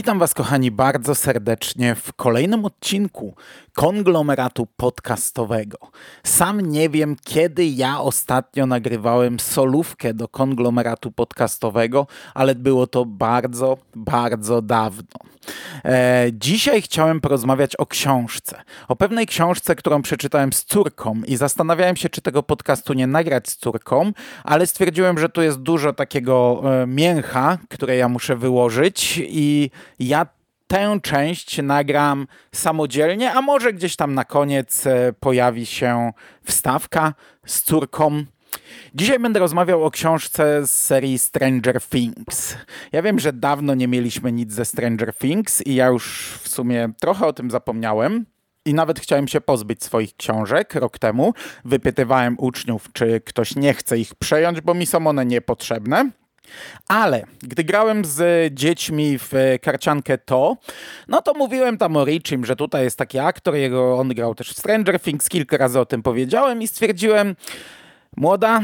Witam 0.00 0.18
Was, 0.18 0.34
kochani, 0.34 0.70
bardzo 0.70 1.14
serdecznie 1.14 1.94
w 1.94 2.12
kolejnym 2.12 2.64
odcinku 2.64 3.34
konglomeratu 3.74 4.66
podcastowego. 4.76 5.78
Sam 6.24 6.60
nie 6.60 6.88
wiem, 6.88 7.16
kiedy 7.24 7.66
ja 7.66 8.00
ostatnio 8.00 8.66
nagrywałem 8.66 9.40
solówkę 9.40 10.14
do 10.14 10.28
konglomeratu 10.28 11.12
podcastowego, 11.12 12.06
ale 12.34 12.54
było 12.54 12.86
to 12.86 13.04
bardzo, 13.04 13.78
bardzo 13.94 14.62
dawno. 14.62 15.30
E, 15.84 16.26
dzisiaj 16.32 16.82
chciałem 16.82 17.20
porozmawiać 17.20 17.76
o 17.76 17.86
książce. 17.86 18.62
O 18.88 18.96
pewnej 18.96 19.26
książce, 19.26 19.76
którą 19.76 20.02
przeczytałem 20.02 20.52
z 20.52 20.64
córką 20.64 21.20
i 21.26 21.36
zastanawiałem 21.36 21.96
się, 21.96 22.08
czy 22.08 22.22
tego 22.22 22.42
podcastu 22.42 22.92
nie 22.92 23.06
nagrać 23.06 23.48
z 23.48 23.56
córką, 23.56 24.12
ale 24.44 24.66
stwierdziłem, 24.66 25.18
że 25.18 25.28
tu 25.28 25.42
jest 25.42 25.58
dużo 25.58 25.92
takiego 25.92 26.62
e, 26.64 26.86
mięcha, 26.86 27.58
które 27.68 27.96
ja 27.96 28.08
muszę 28.08 28.36
wyłożyć 28.36 29.20
i 29.28 29.70
ja 30.00 30.26
tę 30.66 30.98
część 31.02 31.62
nagram 31.62 32.26
samodzielnie, 32.52 33.32
a 33.32 33.42
może 33.42 33.72
gdzieś 33.72 33.96
tam 33.96 34.14
na 34.14 34.24
koniec 34.24 34.86
e, 34.86 35.12
pojawi 35.20 35.66
się 35.66 36.12
wstawka 36.44 37.14
z 37.46 37.62
córką. 37.62 38.24
Dzisiaj 38.94 39.18
będę 39.18 39.40
rozmawiał 39.40 39.84
o 39.84 39.90
książce 39.90 40.66
z 40.66 40.70
serii 40.70 41.18
Stranger 41.18 41.82
Things. 41.82 42.56
Ja 42.92 43.02
wiem, 43.02 43.18
że 43.18 43.32
dawno 43.32 43.74
nie 43.74 43.88
mieliśmy 43.88 44.32
nic 44.32 44.52
ze 44.52 44.64
Stranger 44.64 45.14
Things 45.14 45.66
i 45.66 45.74
ja 45.74 45.86
już 45.86 46.32
w 46.42 46.48
sumie 46.48 46.88
trochę 47.00 47.26
o 47.26 47.32
tym 47.32 47.50
zapomniałem. 47.50 48.26
I 48.64 48.74
nawet 48.74 49.00
chciałem 49.00 49.28
się 49.28 49.40
pozbyć 49.40 49.84
swoich 49.84 50.16
książek 50.16 50.74
rok 50.74 50.98
temu. 50.98 51.34
Wypytywałem 51.64 52.36
uczniów, 52.38 52.88
czy 52.92 53.20
ktoś 53.20 53.56
nie 53.56 53.74
chce 53.74 53.98
ich 53.98 54.14
przejąć, 54.14 54.60
bo 54.60 54.74
mi 54.74 54.86
są 54.86 55.06
one 55.06 55.26
niepotrzebne. 55.26 56.10
Ale 56.88 57.24
gdy 57.42 57.64
grałem 57.64 58.04
z 58.04 58.54
dziećmi 58.54 59.18
w 59.18 59.32
karciankę 59.62 60.18
to, 60.18 60.56
no 61.08 61.22
to 61.22 61.34
mówiłem 61.34 61.78
tam 61.78 61.96
o 61.96 62.04
Richim, 62.04 62.46
że 62.46 62.56
tutaj 62.56 62.84
jest 62.84 62.98
taki 62.98 63.18
aktor, 63.18 63.54
jego, 63.54 63.98
on 63.98 64.08
grał 64.08 64.34
też 64.34 64.50
w 64.50 64.58
Stranger 64.58 65.00
Things, 65.00 65.28
kilka 65.28 65.56
razy 65.56 65.80
o 65.80 65.86
tym 65.86 66.02
powiedziałem 66.02 66.62
i 66.62 66.68
stwierdziłem, 66.68 67.36
młoda, 68.16 68.60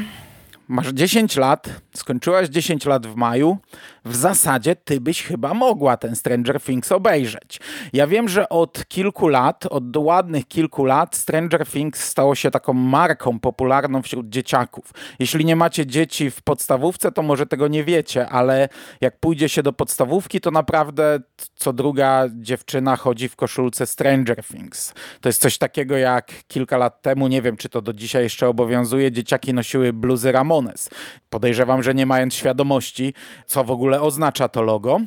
masz 0.68 0.88
10 0.88 1.36
lat, 1.36 1.68
skończyłaś 1.94 2.48
10 2.48 2.84
lat 2.86 3.06
w 3.06 3.14
maju, 3.14 3.58
w 4.06 4.16
zasadzie 4.16 4.76
ty 4.76 5.00
byś 5.00 5.22
chyba 5.22 5.54
mogła 5.54 5.96
ten 5.96 6.16
Stranger 6.16 6.60
Things 6.60 6.92
obejrzeć. 6.92 7.60
Ja 7.92 8.06
wiem, 8.06 8.28
że 8.28 8.48
od 8.48 8.88
kilku 8.88 9.28
lat, 9.28 9.66
od 9.66 9.96
ładnych 9.96 10.48
kilku 10.48 10.84
lat 10.84 11.16
Stranger 11.16 11.66
Things 11.66 12.04
stało 12.04 12.34
się 12.34 12.50
taką 12.50 12.72
marką 12.72 13.40
popularną 13.40 14.02
wśród 14.02 14.28
dzieciaków. 14.28 14.92
Jeśli 15.18 15.44
nie 15.44 15.56
macie 15.56 15.86
dzieci 15.86 16.30
w 16.30 16.42
podstawówce, 16.42 17.12
to 17.12 17.22
może 17.22 17.46
tego 17.46 17.68
nie 17.68 17.84
wiecie, 17.84 18.28
ale 18.28 18.68
jak 19.00 19.20
pójdzie 19.20 19.48
się 19.48 19.62
do 19.62 19.72
podstawówki, 19.72 20.40
to 20.40 20.50
naprawdę 20.50 21.20
co 21.56 21.72
druga 21.72 22.24
dziewczyna 22.34 22.96
chodzi 22.96 23.28
w 23.28 23.36
koszulce 23.36 23.86
Stranger 23.86 24.44
Things. 24.44 24.94
To 25.20 25.28
jest 25.28 25.40
coś 25.40 25.58
takiego 25.58 25.96
jak 25.96 26.32
kilka 26.48 26.76
lat 26.76 27.02
temu, 27.02 27.28
nie 27.28 27.42
wiem 27.42 27.56
czy 27.56 27.68
to 27.68 27.82
do 27.82 27.92
dzisiaj 27.92 28.22
jeszcze 28.22 28.48
obowiązuje, 28.48 29.12
dzieciaki 29.12 29.54
nosiły 29.54 29.92
bluzy 29.92 30.32
Ramones. 30.32 30.90
Podejrzewam, 31.30 31.82
że 31.82 31.94
nie 31.94 32.06
mając 32.06 32.34
świadomości, 32.34 33.14
co 33.46 33.64
w 33.64 33.70
ogóle 33.70 33.95
oznacza 34.00 34.48
to 34.48 34.62
logo. 34.62 35.00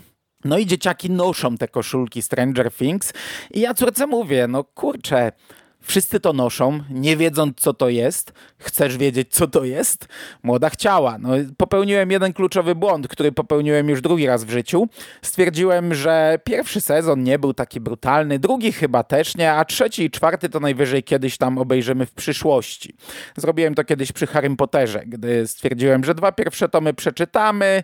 No 0.46 0.58
i 0.58 0.66
dzieciaki 0.66 1.12
noszą 1.12 1.58
te 1.58 1.68
koszulki 1.68 2.22
Stranger 2.22 2.72
Things 2.72 3.14
i 3.52 3.60
ja 3.60 3.74
córce 3.74 4.08
mówię, 4.08 4.48
no 4.48 4.64
kurczę, 4.64 5.32
Wszyscy 5.82 6.20
to 6.20 6.34
noszą, 6.34 6.80
nie 6.90 7.18
wiedząc 7.18 7.58
co 7.58 7.74
to 7.74 7.90
jest. 7.90 8.34
Chcesz 8.58 8.98
wiedzieć 8.98 9.28
co 9.32 9.48
to 9.48 9.64
jest? 9.64 10.08
Młoda 10.44 10.70
chciała. 10.70 11.18
No, 11.18 11.30
popełniłem 11.58 12.12
jeden 12.12 12.34
kluczowy 12.34 12.76
błąd, 12.76 13.08
który 13.08 13.32
popełniłem 13.32 13.90
już 13.90 14.02
drugi 14.02 14.28
raz 14.28 14.44
w 14.44 14.50
życiu. 14.50 14.88
Stwierdziłem, 15.22 15.94
że 15.94 16.40
pierwszy 16.44 16.82
sezon 16.82 17.24
nie 17.24 17.40
był 17.40 17.54
taki 17.54 17.80
brutalny, 17.80 18.40
drugi 18.40 18.72
chyba 18.72 19.04
też 19.04 19.38
nie, 19.38 19.54
a 19.54 19.66
trzeci 19.66 20.04
i 20.04 20.12
czwarty 20.12 20.50
to 20.50 20.60
najwyżej 20.60 21.04
kiedyś 21.04 21.38
tam 21.38 21.58
obejrzymy 21.58 22.06
w 22.06 22.14
przyszłości. 22.14 22.96
Zrobiłem 23.38 23.76
to 23.76 23.84
kiedyś 23.84 24.12
przy 24.12 24.28
Harrym 24.28 24.58
Potterze, 24.58 25.04
gdy 25.06 25.48
stwierdziłem, 25.48 26.04
że 26.04 26.16
dwa 26.16 26.32
pierwsze 26.32 26.70
tomy 26.70 26.94
przeczytamy, 26.94 27.84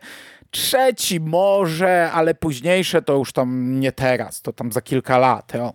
Trzeci 0.51 1.19
może, 1.19 2.11
ale 2.11 2.35
późniejsze 2.35 3.01
to 3.01 3.13
już 3.13 3.31
tam 3.31 3.79
nie 3.79 3.91
teraz, 3.91 4.41
to 4.41 4.53
tam 4.53 4.71
za 4.71 4.81
kilka 4.81 5.17
lat. 5.17 5.55
O. 5.55 5.73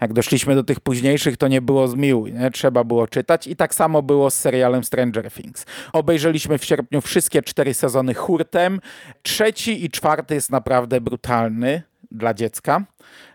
Jak 0.00 0.12
doszliśmy 0.12 0.54
do 0.54 0.64
tych 0.64 0.80
późniejszych, 0.80 1.36
to 1.36 1.48
nie 1.48 1.62
było 1.62 1.88
zmiłuj, 1.88 2.32
nie? 2.32 2.50
trzeba 2.50 2.84
było 2.84 3.06
czytać. 3.06 3.46
I 3.46 3.56
tak 3.56 3.74
samo 3.74 4.02
było 4.02 4.30
z 4.30 4.34
serialem 4.34 4.84
Stranger 4.84 5.30
Things. 5.30 5.66
Obejrzeliśmy 5.92 6.58
w 6.58 6.64
sierpniu 6.64 7.00
wszystkie 7.00 7.42
cztery 7.42 7.74
sezony 7.74 8.14
hurtem. 8.14 8.80
Trzeci 9.22 9.84
i 9.84 9.90
czwarty 9.90 10.34
jest 10.34 10.50
naprawdę 10.50 11.00
brutalny 11.00 11.82
dla 12.10 12.34
dziecka, 12.34 12.84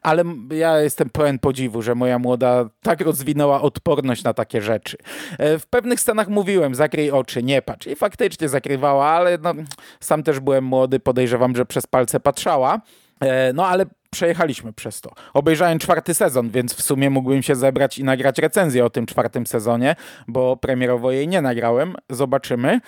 ale 0.01 0.23
ja 0.51 0.79
jestem 0.79 1.09
pełen 1.09 1.39
podziwu, 1.39 1.81
że 1.81 1.95
moja 1.95 2.19
młoda 2.19 2.69
tak 2.81 3.01
rozwinęła 3.01 3.61
odporność 3.61 4.23
na 4.23 4.33
takie 4.33 4.61
rzeczy. 4.61 4.97
E, 5.37 5.59
w 5.59 5.67
pewnych 5.67 5.99
scenach 5.99 6.27
mówiłem, 6.27 6.75
zakryj 6.75 7.11
oczy, 7.11 7.43
nie 7.43 7.61
patrz. 7.61 7.87
I 7.87 7.95
faktycznie 7.95 8.49
zakrywała, 8.49 9.05
ale 9.05 9.37
no, 9.37 9.53
sam 9.99 10.23
też 10.23 10.39
byłem 10.39 10.63
młody, 10.63 10.99
podejrzewam, 10.99 11.55
że 11.55 11.65
przez 11.65 11.87
palce 11.87 12.19
patrzała. 12.19 12.81
E, 13.19 13.53
no 13.53 13.67
ale 13.67 13.85
przejechaliśmy 14.15 14.73
przez 14.73 15.01
to. 15.01 15.11
Obejrzałem 15.33 15.79
czwarty 15.79 16.13
sezon, 16.13 16.49
więc 16.49 16.73
w 16.73 16.81
sumie 16.81 17.09
mógłbym 17.09 17.43
się 17.43 17.55
zebrać 17.55 17.97
i 17.97 18.03
nagrać 18.03 18.37
recenzję 18.37 18.85
o 18.85 18.89
tym 18.89 19.05
czwartym 19.05 19.47
sezonie, 19.47 19.95
bo 20.27 20.57
premierowo 20.57 21.11
jej 21.11 21.27
nie 21.27 21.41
nagrałem. 21.41 21.95
Zobaczymy. 22.09 22.79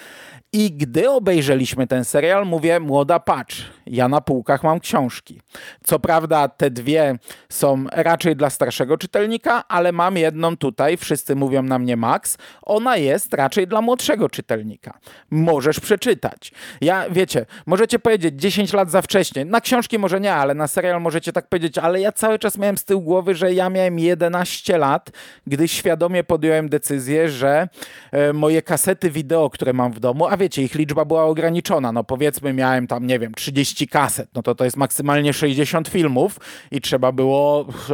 I 0.53 0.71
gdy 0.71 1.09
obejrzeliśmy 1.09 1.87
ten 1.87 2.05
serial, 2.05 2.45
mówię, 2.45 2.79
młoda 2.79 3.19
patrz, 3.19 3.65
ja 3.89 4.07
na 4.07 4.21
półkach 4.21 4.63
mam 4.63 4.79
książki. 4.79 5.41
Co 5.83 5.99
prawda 5.99 6.47
te 6.47 6.71
dwie 6.71 7.15
są 7.49 7.85
raczej 7.91 8.35
dla 8.35 8.49
starszego 8.49 8.97
czytelnika, 8.97 9.63
ale 9.67 9.91
mam 9.91 10.17
jedną 10.17 10.57
tutaj, 10.57 10.97
wszyscy 10.97 11.35
mówią 11.35 11.63
na 11.63 11.79
mnie 11.79 11.97
Max, 11.97 12.37
ona 12.61 12.97
jest 12.97 13.33
raczej 13.33 13.67
dla 13.67 13.81
młodszego 13.81 14.29
czytelnika. 14.29 14.99
Możesz 15.31 15.79
przeczytać. 15.79 16.51
Ja, 16.81 17.09
wiecie, 17.09 17.45
możecie 17.65 17.99
powiedzieć 17.99 18.41
10 18.41 18.73
lat 18.73 18.91
za 18.91 19.01
wcześnie, 19.01 19.45
na 19.45 19.61
książki 19.61 19.99
może 19.99 20.19
nie, 20.19 20.33
ale 20.33 20.53
na 20.53 20.67
serial 20.67 21.01
możecie 21.01 21.33
tak 21.33 21.47
powiedzieć, 21.47 21.77
ale 21.77 22.01
ja 22.01 22.11
cały 22.11 22.39
czas 22.39 22.57
miałem 22.57 22.77
z 22.77 22.85
tyłu 22.85 23.01
głowy, 23.01 23.35
że 23.35 23.53
ja 23.53 23.69
miałem 23.69 23.99
11 23.99 24.77
lat, 24.77 25.11
gdy 25.47 25.67
świadomie 25.67 26.23
podjąłem 26.23 26.69
decyzję, 26.69 27.29
że 27.29 27.67
e, 28.11 28.33
moje 28.33 28.61
kasety 28.61 29.11
wideo, 29.11 29.49
które 29.49 29.73
mam 29.73 29.91
w 29.91 29.99
domu, 29.99 30.27
a 30.27 30.37
wiecie, 30.37 30.63
ich 30.63 30.75
liczba 30.75 31.05
była 31.05 31.23
ograniczona, 31.23 31.91
no 31.91 32.03
powiedzmy 32.03 32.53
miałem 32.53 32.87
tam, 32.87 33.07
nie 33.07 33.19
wiem, 33.19 33.33
30 33.33 33.76
kaset, 33.85 34.29
no 34.35 34.43
to 34.43 34.55
to 34.55 34.63
jest 34.63 34.77
maksymalnie 34.77 35.33
60 35.33 35.87
filmów 35.87 36.39
i 36.71 36.81
trzeba 36.81 37.11
było 37.11 37.65
e, 37.89 37.93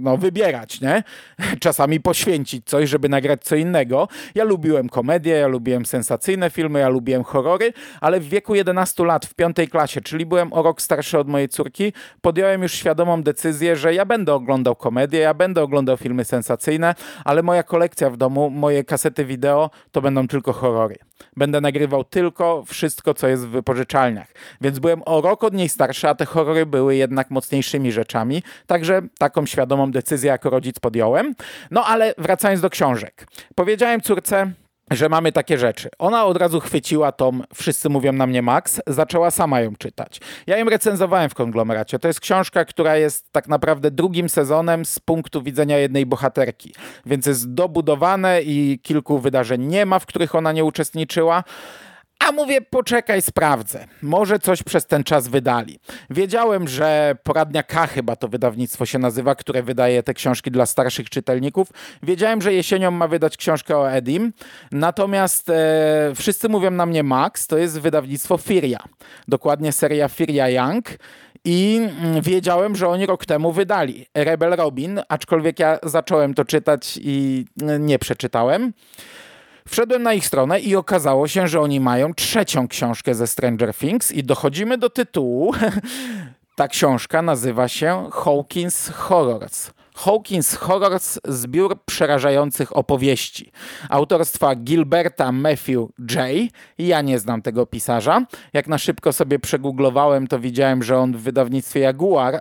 no, 0.00 0.16
wybierać, 0.16 0.80
nie? 0.80 1.02
Czasami 1.60 2.00
poświęcić 2.00 2.66
coś, 2.66 2.90
żeby 2.90 3.08
nagrać 3.08 3.44
co 3.44 3.56
innego. 3.56 4.08
Ja 4.34 4.44
lubiłem 4.44 4.88
komedię, 4.88 5.34
ja 5.34 5.46
lubiłem 5.46 5.86
sensacyjne 5.86 6.50
filmy, 6.50 6.78
ja 6.78 6.88
lubiłem 6.88 7.24
horrory, 7.24 7.72
ale 8.00 8.20
w 8.20 8.28
wieku 8.28 8.54
11 8.54 9.04
lat, 9.04 9.26
w 9.26 9.34
piątej 9.34 9.68
klasie, 9.68 10.00
czyli 10.00 10.26
byłem 10.26 10.52
o 10.52 10.62
rok 10.62 10.82
starszy 10.82 11.18
od 11.18 11.28
mojej 11.28 11.48
córki, 11.48 11.92
podjąłem 12.20 12.62
już 12.62 12.72
świadomą 12.72 13.22
decyzję, 13.22 13.76
że 13.76 13.94
ja 13.94 14.04
będę 14.04 14.34
oglądał 14.34 14.76
komedię, 14.76 15.18
ja 15.18 15.34
będę 15.34 15.62
oglądał 15.62 15.96
filmy 15.96 16.24
sensacyjne, 16.24 16.94
ale 17.24 17.42
moja 17.42 17.62
kolekcja 17.62 18.10
w 18.10 18.16
domu, 18.16 18.50
moje 18.50 18.84
kasety 18.84 19.24
wideo 19.24 19.70
to 19.92 20.02
będą 20.02 20.28
tylko 20.28 20.52
horrory. 20.52 21.07
Będę 21.36 21.60
nagrywał 21.60 22.04
tylko 22.04 22.64
wszystko, 22.66 23.14
co 23.14 23.28
jest 23.28 23.46
w 23.46 23.50
wypożyczalniach. 23.50 24.28
Więc 24.60 24.78
byłem 24.78 25.02
o 25.06 25.20
rok 25.20 25.44
od 25.44 25.54
niej 25.54 25.68
starszy, 25.68 26.08
a 26.08 26.14
te 26.14 26.26
horrory 26.26 26.66
były 26.66 26.96
jednak 26.96 27.30
mocniejszymi 27.30 27.92
rzeczami. 27.92 28.42
Także 28.66 29.02
taką 29.18 29.46
świadomą 29.46 29.90
decyzję 29.90 30.30
jako 30.30 30.50
rodzic 30.50 30.78
podjąłem. 30.78 31.34
No 31.70 31.84
ale 31.84 32.14
wracając 32.18 32.60
do 32.60 32.70
książek. 32.70 33.26
Powiedziałem 33.54 34.00
córce, 34.00 34.52
że 34.90 35.08
mamy 35.08 35.32
takie 35.32 35.58
rzeczy. 35.58 35.88
Ona 35.98 36.24
od 36.24 36.36
razu 36.36 36.60
chwyciła 36.60 37.12
tom 37.12 37.44
Wszyscy 37.54 37.88
mówią 37.88 38.12
na 38.12 38.26
mnie 38.26 38.42
Max, 38.42 38.80
zaczęła 38.86 39.30
sama 39.30 39.60
ją 39.60 39.76
czytać. 39.76 40.20
Ja 40.46 40.58
ją 40.58 40.64
recenzowałem 40.64 41.30
w 41.30 41.34
konglomeracie. 41.34 41.98
To 41.98 42.08
jest 42.08 42.20
książka, 42.20 42.64
która 42.64 42.96
jest 42.96 43.32
tak 43.32 43.48
naprawdę 43.48 43.90
drugim 43.90 44.28
sezonem 44.28 44.84
z 44.84 44.98
punktu 44.98 45.42
widzenia 45.42 45.78
jednej 45.78 46.06
bohaterki. 46.06 46.74
Więc 47.06 47.26
jest 47.26 47.54
dobudowane 47.54 48.42
i 48.42 48.78
kilku 48.82 49.18
wydarzeń 49.18 49.66
nie 49.66 49.86
ma, 49.86 49.98
w 49.98 50.06
których 50.06 50.34
ona 50.34 50.52
nie 50.52 50.64
uczestniczyła. 50.64 51.44
A 52.18 52.32
mówię, 52.32 52.60
poczekaj, 52.60 53.22
sprawdzę. 53.22 53.86
Może 54.02 54.38
coś 54.38 54.62
przez 54.62 54.86
ten 54.86 55.04
czas 55.04 55.28
wydali. 55.28 55.78
Wiedziałem, 56.10 56.68
że 56.68 57.16
poradnia 57.22 57.62
K 57.62 57.86
chyba 57.86 58.16
to 58.16 58.28
wydawnictwo 58.28 58.86
się 58.86 58.98
nazywa, 58.98 59.34
które 59.34 59.62
wydaje 59.62 60.02
te 60.02 60.14
książki 60.14 60.50
dla 60.50 60.66
starszych 60.66 61.10
czytelników. 61.10 61.68
Wiedziałem, 62.02 62.42
że 62.42 62.54
jesienią 62.54 62.90
ma 62.90 63.08
wydać 63.08 63.36
książkę 63.36 63.76
o 63.76 63.92
Edim. 63.92 64.32
Natomiast 64.72 65.50
e, 65.50 66.12
wszyscy 66.16 66.48
mówią 66.48 66.70
na 66.70 66.86
mnie 66.86 67.02
Max, 67.02 67.46
to 67.46 67.58
jest 67.58 67.80
wydawnictwo 67.80 68.38
Firia. 68.38 68.78
Dokładnie 69.28 69.72
seria 69.72 70.08
Firia 70.08 70.48
Young. 70.48 70.84
I 71.44 71.80
mm, 72.02 72.22
wiedziałem, 72.22 72.76
że 72.76 72.88
oni 72.88 73.06
rok 73.06 73.26
temu 73.26 73.52
wydali 73.52 74.06
Rebel 74.14 74.56
Robin, 74.56 75.00
aczkolwiek 75.08 75.58
ja 75.58 75.78
zacząłem 75.82 76.34
to 76.34 76.44
czytać 76.44 76.98
i 77.02 77.44
nie 77.78 77.98
przeczytałem. 77.98 78.72
Wszedłem 79.68 80.02
na 80.02 80.14
ich 80.14 80.26
stronę 80.26 80.60
i 80.60 80.76
okazało 80.76 81.28
się, 81.28 81.48
że 81.48 81.60
oni 81.60 81.80
mają 81.80 82.14
trzecią 82.14 82.68
książkę 82.68 83.14
ze 83.14 83.26
Stranger 83.26 83.74
Things 83.74 84.12
i 84.12 84.24
dochodzimy 84.24 84.78
do 84.78 84.90
tytułu 84.90 85.54
Ta 86.58 86.68
książka 86.68 87.22
nazywa 87.22 87.68
się 87.68 88.08
Hawkins 88.12 88.88
Horrors. 88.88 89.70
Hawkins 89.98 90.54
Horrors 90.54 91.18
zbiór 91.24 91.76
przerażających 91.84 92.76
opowieści. 92.76 93.52
Autorstwa 93.88 94.54
Gilberta 94.54 95.32
Matthew 95.32 95.88
J. 95.98 96.18
Ja 96.78 97.02
nie 97.02 97.18
znam 97.18 97.42
tego 97.42 97.66
pisarza. 97.66 98.26
Jak 98.52 98.66
na 98.66 98.78
szybko 98.78 99.12
sobie 99.12 99.38
przegooglowałem, 99.38 100.26
to 100.26 100.38
widziałem, 100.38 100.82
że 100.82 100.98
on 100.98 101.12
w 101.12 101.20
wydawnictwie 101.20 101.80
Jaguar 101.80 102.34
yy, 102.34 102.40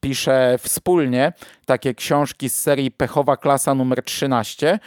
pisze 0.00 0.56
wspólnie 0.58 1.32
takie 1.66 1.94
książki 1.94 2.50
z 2.50 2.54
serii 2.54 2.90
Pechowa 2.90 3.36
Klasa 3.36 3.74
numer 3.74 4.02
13 4.02 4.78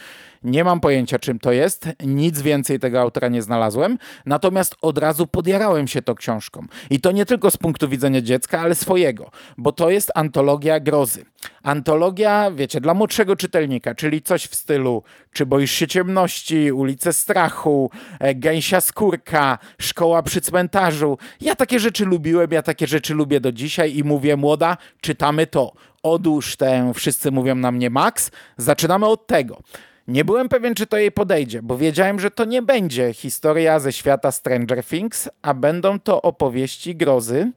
nie 0.44 0.64
mam 0.64 0.80
pojęcia, 0.80 1.18
czym 1.18 1.38
to 1.38 1.52
jest. 1.52 1.88
Nic 2.06 2.42
więcej 2.42 2.78
tego 2.78 3.00
autora 3.00 3.28
nie 3.28 3.42
znalazłem. 3.42 3.98
Natomiast 4.26 4.76
od 4.82 4.98
razu 4.98 5.26
podjarałem 5.26 5.88
się 5.88 6.02
tą 6.02 6.14
książką. 6.14 6.66
I 6.90 7.00
to 7.00 7.12
nie 7.12 7.26
tylko 7.26 7.50
z 7.50 7.56
punktu 7.56 7.88
widzenia 7.88 8.20
dziecka, 8.20 8.60
ale 8.60 8.74
swojego, 8.74 9.30
bo 9.58 9.72
to 9.72 9.90
jest 9.90 10.10
antologia 10.14 10.80
grozy. 10.80 11.24
Antologia, 11.74 12.50
wiecie, 12.50 12.80
dla 12.80 12.94
młodszego 12.94 13.36
czytelnika, 13.36 13.94
czyli 13.94 14.22
coś 14.22 14.46
w 14.46 14.54
stylu 14.54 15.02
Czy 15.32 15.46
boisz 15.46 15.70
się 15.70 15.86
ciemności, 15.86 16.72
Ulice 16.72 17.12
Strachu, 17.12 17.90
e, 18.20 18.34
Gęsia 18.34 18.80
Skórka, 18.80 19.58
Szkoła 19.78 20.22
przy 20.22 20.40
cmentarzu. 20.40 21.18
Ja 21.40 21.54
takie 21.54 21.80
rzeczy 21.80 22.04
lubiłem, 22.04 22.50
ja 22.50 22.62
takie 22.62 22.86
rzeczy 22.86 23.14
lubię 23.14 23.40
do 23.40 23.52
dzisiaj 23.52 23.96
i 23.96 24.04
mówię, 24.04 24.36
młoda, 24.36 24.76
czytamy 25.00 25.46
to. 25.46 25.72
Odłóż 26.02 26.56
tę, 26.56 26.92
wszyscy 26.94 27.30
mówią 27.30 27.54
na 27.54 27.72
mnie 27.72 27.90
Max. 27.90 28.30
Zaczynamy 28.56 29.06
od 29.06 29.26
tego. 29.26 29.62
Nie 30.08 30.24
byłem 30.24 30.48
pewien, 30.48 30.74
czy 30.74 30.86
to 30.86 30.96
jej 30.96 31.12
podejdzie, 31.12 31.62
bo 31.62 31.78
wiedziałem, 31.78 32.20
że 32.20 32.30
to 32.30 32.44
nie 32.44 32.62
będzie 32.62 33.12
historia 33.12 33.80
ze 33.80 33.92
świata 33.92 34.32
Stranger 34.32 34.84
Things, 34.84 35.28
a 35.42 35.54
będą 35.54 36.00
to 36.00 36.22
opowieści 36.22 36.96
grozy. 36.96 37.52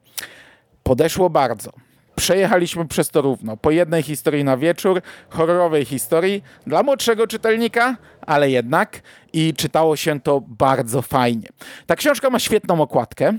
Podeszło 0.82 1.30
bardzo. 1.30 1.87
Przejechaliśmy 2.18 2.88
przez 2.88 3.10
to 3.10 3.22
równo. 3.22 3.56
Po 3.56 3.70
jednej 3.70 4.02
historii 4.02 4.44
na 4.44 4.56
wieczór, 4.56 5.02
horrorowej 5.28 5.84
historii 5.84 6.42
dla 6.66 6.82
młodszego 6.82 7.26
czytelnika, 7.26 7.96
ale 8.20 8.50
jednak 8.50 9.02
i 9.32 9.54
czytało 9.54 9.96
się 9.96 10.20
to 10.20 10.40
bardzo 10.40 11.02
fajnie. 11.02 11.48
Ta 11.86 11.96
książka 11.96 12.30
ma 12.30 12.38
świetną 12.38 12.80
okładkę. 12.80 13.32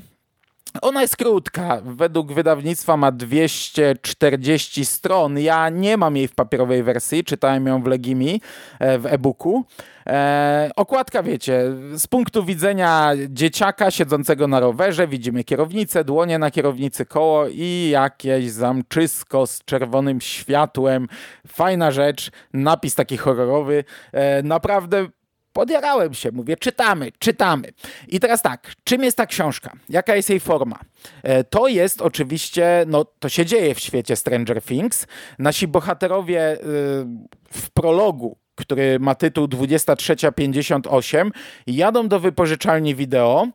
Ona 0.81 1.01
jest 1.01 1.17
krótka. 1.17 1.81
Według 1.83 2.33
wydawnictwa 2.33 2.97
ma 2.97 3.11
240 3.11 4.85
stron. 4.85 5.39
Ja 5.39 5.69
nie 5.69 5.97
mam 5.97 6.17
jej 6.17 6.27
w 6.27 6.35
papierowej 6.35 6.83
wersji, 6.83 7.23
czytałem 7.23 7.67
ją 7.67 7.83
w 7.83 7.87
Legimi 7.87 8.41
e, 8.79 8.99
w 8.99 9.05
e-booku. 9.05 9.65
E, 10.07 10.69
okładka, 10.75 11.23
wiecie, 11.23 11.63
z 11.93 12.07
punktu 12.07 12.43
widzenia 12.43 13.11
dzieciaka 13.29 13.91
siedzącego 13.91 14.47
na 14.47 14.59
rowerze 14.59 15.07
widzimy 15.07 15.43
kierownicę, 15.43 16.03
dłonie 16.03 16.39
na 16.39 16.51
kierownicy, 16.51 17.05
koło 17.05 17.47
i 17.47 17.89
jakieś 17.91 18.51
zamczysko 18.51 19.47
z 19.47 19.65
czerwonym 19.65 20.21
światłem. 20.21 21.07
Fajna 21.47 21.91
rzecz, 21.91 22.31
napis 22.53 22.95
taki 22.95 23.17
horrorowy. 23.17 23.83
E, 24.11 24.43
naprawdę 24.43 25.07
podjarałem 25.59 26.13
się, 26.13 26.31
mówię, 26.31 26.57
czytamy, 26.57 27.11
czytamy. 27.19 27.67
I 28.07 28.19
teraz 28.19 28.41
tak, 28.41 28.71
czym 28.83 29.03
jest 29.03 29.17
ta 29.17 29.25
książka? 29.25 29.71
Jaka 29.89 30.15
jest 30.15 30.29
jej 30.29 30.39
forma? 30.39 30.79
E, 31.23 31.43
to 31.43 31.67
jest 31.67 32.01
oczywiście, 32.01 32.85
no 32.87 33.05
to 33.05 33.29
się 33.29 33.45
dzieje 33.45 33.75
w 33.75 33.79
świecie 33.79 34.15
Stranger 34.15 34.61
Things. 34.61 35.07
Nasi 35.39 35.67
bohaterowie 35.67 36.53
y, 36.53 36.59
w 37.51 37.69
prologu 37.73 38.37
który 38.55 38.99
ma 38.99 39.15
tytuł 39.15 39.47
2358, 39.47 41.31
jadą 41.67 42.07
do 42.07 42.19
wypożyczalni 42.19 42.95
wideo 42.95 43.47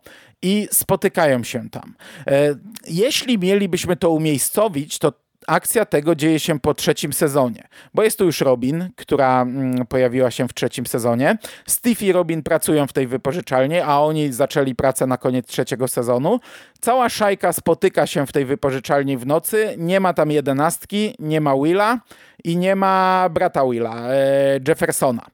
i 0.43 0.69
spotykają 0.73 1.45
się 1.45 1.71
tam. 1.71 1.95
E, 2.27 2.55
jeśli 2.87 3.39
mielibyśmy 3.39 3.97
to 3.97 4.11
umiejscowić, 4.11 4.99
to 4.99 5.13
akcja 5.47 5.85
tego 5.85 6.15
dzieje 6.15 6.41
się 6.41 6.61
po 6.61 6.75
trzecim 6.75 7.13
sezonie, 7.13 7.69
bo 7.95 8.03
jest 8.03 8.19
tu 8.19 8.25
już 8.25 8.41
Robin, 8.41 8.91
która 8.97 9.43
mm, 9.43 9.87
pojawiła 9.87 10.31
się 10.31 10.49
w 10.49 10.55
trzecim 10.55 10.87
sezonie. 10.87 11.39
Steve 11.67 12.07
i 12.07 12.13
Robin 12.13 12.43
pracują 12.43 12.87
w 12.87 12.93
tej 12.93 13.07
wypożyczalni, 13.07 13.81
a 13.81 13.99
oni 13.99 14.33
zaczęli 14.33 14.75
pracę 14.75 15.07
na 15.07 15.17
koniec 15.17 15.47
trzeciego 15.47 15.89
sezonu. 15.89 16.41
Cała 16.81 17.09
szajka 17.09 17.53
spotyka 17.53 18.07
się 18.07 18.27
w 18.27 18.33
tej 18.33 18.45
wypożyczalni 18.45 19.17
w 19.17 19.27
nocy. 19.27 19.75
Nie 19.79 20.01
ma 20.01 20.15
tam 20.15 20.31
jedenastki, 20.31 21.15
nie 21.19 21.41
ma 21.41 21.55
Willa 21.57 21.99
i 22.45 22.57
nie 22.57 22.77
ma 22.77 23.29
brata 23.31 23.65
Willa, 23.71 24.09
e, 24.09 24.61
Jeffersona. 24.69 25.27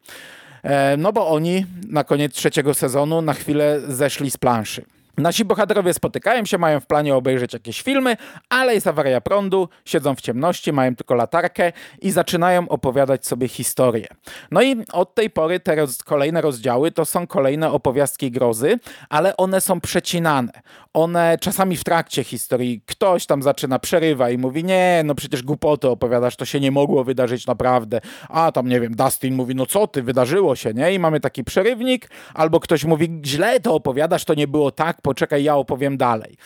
E, 0.63 0.97
no 0.97 1.13
bo 1.13 1.29
oni 1.29 1.67
na 1.89 2.05
koniec 2.05 2.35
trzeciego 2.35 2.75
sezonu 2.75 3.23
na 3.23 3.35
chwilę 3.35 3.81
zeszli 3.89 4.31
z 4.31 4.37
planszy. 4.37 4.85
Nasi 5.21 5.45
bohaterowie 5.45 5.95
spotykają 5.95 6.45
się, 6.45 6.59
mają 6.59 6.81
w 6.81 6.87
planie 6.87 7.15
obejrzeć 7.15 7.53
jakieś 7.53 7.83
filmy, 7.83 8.17
ale 8.49 8.75
jest 8.75 8.87
awaria 8.87 9.21
prądu, 9.21 9.69
siedzą 9.85 10.15
w 10.15 10.21
ciemności, 10.21 10.73
mają 10.73 10.97
tylko 10.97 11.15
latarkę 11.15 11.73
i 12.03 12.11
zaczynają 12.11 12.69
opowiadać 12.69 13.27
sobie 13.27 13.49
historię. 13.49 14.07
No 14.51 14.63
i 14.63 14.77
od 14.93 15.15
tej 15.15 15.31
pory 15.31 15.61
te 15.61 15.75
roz 15.75 16.03
kolejne 16.03 16.41
rozdziały 16.41 16.93
to 16.93 17.05
są 17.05 17.27
kolejne 17.27 17.73
opowiastki 17.73 18.31
grozy, 18.31 18.79
ale 19.09 19.37
one 19.37 19.61
są 19.61 19.81
przecinane. 19.81 20.53
One 20.95 21.39
czasami 21.41 21.77
w 21.77 21.85
trakcie 21.85 22.25
historii 22.25 22.83
ktoś 22.87 23.27
tam 23.27 23.43
zaczyna, 23.43 23.79
przerywa 23.79 24.31
i 24.31 24.39
mówi 24.39 24.65
nie, 24.65 25.03
no 25.05 25.15
przecież 25.15 25.43
głupoty 25.43 25.89
opowiadasz, 25.89 26.37
to 26.37 26.45
się 26.45 26.61
nie 26.61 26.71
mogło 26.71 27.05
wydarzyć 27.05 27.47
naprawdę. 27.47 28.01
A 28.29 28.53
tam 28.53 28.69
nie 28.69 28.81
wiem, 28.81 28.97
Dustin 28.97 29.35
mówi, 29.35 29.55
no 29.55 29.67
co 29.67 29.87
ty, 29.87 30.03
wydarzyło 30.03 30.57
się, 30.57 30.75
nie? 30.75 30.95
I 30.95 30.99
mamy 30.99 31.21
taki 31.21 31.45
przerywnik, 31.45 32.11
albo 32.35 32.61
ktoś 32.61 32.85
mówi, 32.85 33.21
źle 33.25 33.61
to 33.61 33.75
opowiadasz, 33.75 34.25
to 34.25 34.35
nie 34.35 34.49
było 34.49 34.71
tak, 34.71 35.03
poczekaj, 35.11 35.45
ja 35.45 35.57
opowiem 35.57 35.97
dalej. 35.97 36.37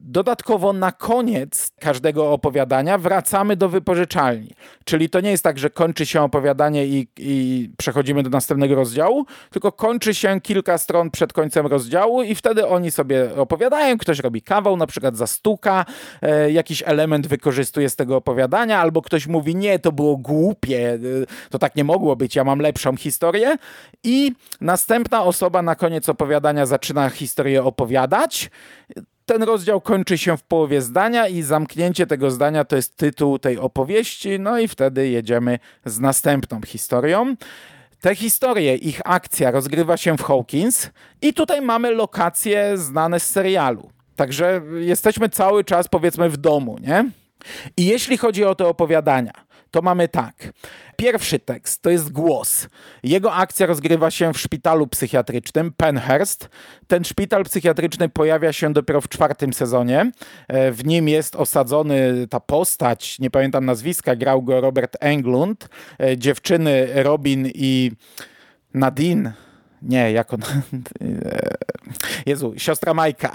Dodatkowo 0.00 0.72
na 0.72 0.92
koniec 0.92 1.70
każdego 1.80 2.32
opowiadania 2.32 2.98
wracamy 2.98 3.56
do 3.56 3.68
wypożyczalni. 3.68 4.50
Czyli 4.84 5.10
to 5.10 5.20
nie 5.20 5.30
jest 5.30 5.44
tak, 5.44 5.58
że 5.58 5.70
kończy 5.70 6.06
się 6.06 6.22
opowiadanie 6.22 6.86
i, 6.86 7.08
i, 7.18 7.70
przechodzimy 7.76 8.22
do 8.22 8.30
następnego 8.30 8.74
rozdziału, 8.74 9.26
tylko 9.50 9.72
kończy 9.72 10.14
się 10.14 10.40
kilka 10.40 10.78
stron 10.78 11.10
przed 11.10 11.32
końcem 11.32 11.66
rozdziału 11.66 12.22
i 12.22 12.34
wtedy 12.34 12.66
oni 12.66 12.90
sobie 12.90 13.36
opowiadają, 13.36 13.98
ktoś 13.98 14.18
robi 14.18 14.42
kawał, 14.42 14.76
na 14.76 14.86
przykład 14.86 15.16
zastuka, 15.16 15.84
e, 16.22 16.52
jakiś 16.52 16.82
element 16.86 17.26
wykorzystuje 17.26 17.90
z 17.90 17.96
tego 17.96 18.16
opowiadania, 18.16 18.80
albo 18.80 19.02
ktoś 19.02 19.26
mówi, 19.26 19.56
nie, 19.56 19.78
to 19.78 19.92
było 19.92 20.16
głupie, 20.16 20.94
e, 20.94 20.98
to 21.50 21.58
tak 21.58 21.76
nie 21.76 21.84
mogło 21.84 22.16
być, 22.16 22.36
ja 22.36 22.44
mam 22.44 22.58
lepszą 22.58 22.96
historię 22.96 23.56
i 24.04 24.32
następna 24.60 25.22
osoba 25.22 25.62
na 25.62 25.74
koniec 25.74 26.08
opowiadania 26.08 26.66
zaczyna 26.66 27.10
historię 27.10 27.64
opowiadać 27.64 28.50
ten 29.26 29.42
rozdział 29.42 29.80
kończy 29.80 30.18
się 30.18 30.36
w 30.36 30.42
połowie 30.42 30.82
zdania 30.82 31.28
i 31.28 31.42
zamknięcie 31.42 32.06
tego 32.06 32.30
zdania 32.30 32.64
to 32.64 32.76
jest 32.76 32.96
tytuł 32.96 33.38
tej 33.38 33.58
opowieści, 33.58 34.40
no 34.40 34.58
i 34.58 34.68
wtedy 34.68 35.08
jedziemy 35.08 35.58
z 35.84 36.00
następną 36.00 36.60
historią. 36.66 37.36
Te 38.00 38.14
historie, 38.14 38.76
ich 38.76 39.00
akcja 39.04 39.50
rozgrywa 39.50 39.96
się 39.96 40.16
w 40.16 40.22
Hawkins 40.22 40.90
i 41.22 41.34
tutaj 41.34 41.62
mamy 41.62 41.90
lokacje 41.90 42.78
znane 42.78 43.20
z 43.20 43.30
serialu. 43.30 43.90
Także 44.16 44.62
jesteśmy 44.78 45.28
cały 45.28 45.64
czas 45.64 45.88
powiedzmy 45.88 46.30
w 46.30 46.36
domu, 46.36 46.78
nie? 46.80 47.10
I 47.76 47.86
jeśli 47.86 48.16
chodzi 48.16 48.44
o 48.44 48.54
te 48.54 48.66
opowiadania, 48.66 49.32
to 49.70 49.82
mamy 49.82 50.08
tak. 50.08 50.52
Pierwszy 50.96 51.38
tekst 51.38 51.82
to 51.82 51.90
jest 51.90 52.12
głos. 52.12 52.68
Jego 53.02 53.32
akcja 53.32 53.66
rozgrywa 53.66 54.10
się 54.10 54.32
w 54.32 54.38
szpitalu 54.38 54.86
psychiatrycznym 54.86 55.72
Penhurst. 55.76 56.48
Ten 56.86 57.04
szpital 57.04 57.44
psychiatryczny 57.44 58.08
pojawia 58.08 58.52
się 58.52 58.72
dopiero 58.72 59.00
w 59.00 59.08
czwartym 59.08 59.52
sezonie. 59.52 60.10
E, 60.48 60.72
w 60.72 60.84
nim 60.84 61.08
jest 61.08 61.36
osadzony 61.36 62.26
ta 62.30 62.40
postać, 62.40 63.18
nie 63.18 63.30
pamiętam 63.30 63.64
nazwiska, 63.64 64.16
grał 64.16 64.42
go 64.42 64.60
Robert 64.60 64.96
Englund. 65.00 65.68
E, 66.00 66.18
dziewczyny 66.18 66.88
Robin 66.94 67.50
i 67.54 67.92
Nadine 68.74 69.45
nie, 69.82 70.12
jak 70.12 70.34
on... 70.34 70.40
Jezu, 72.26 72.54
siostra 72.56 72.94
Majka. 72.94 73.32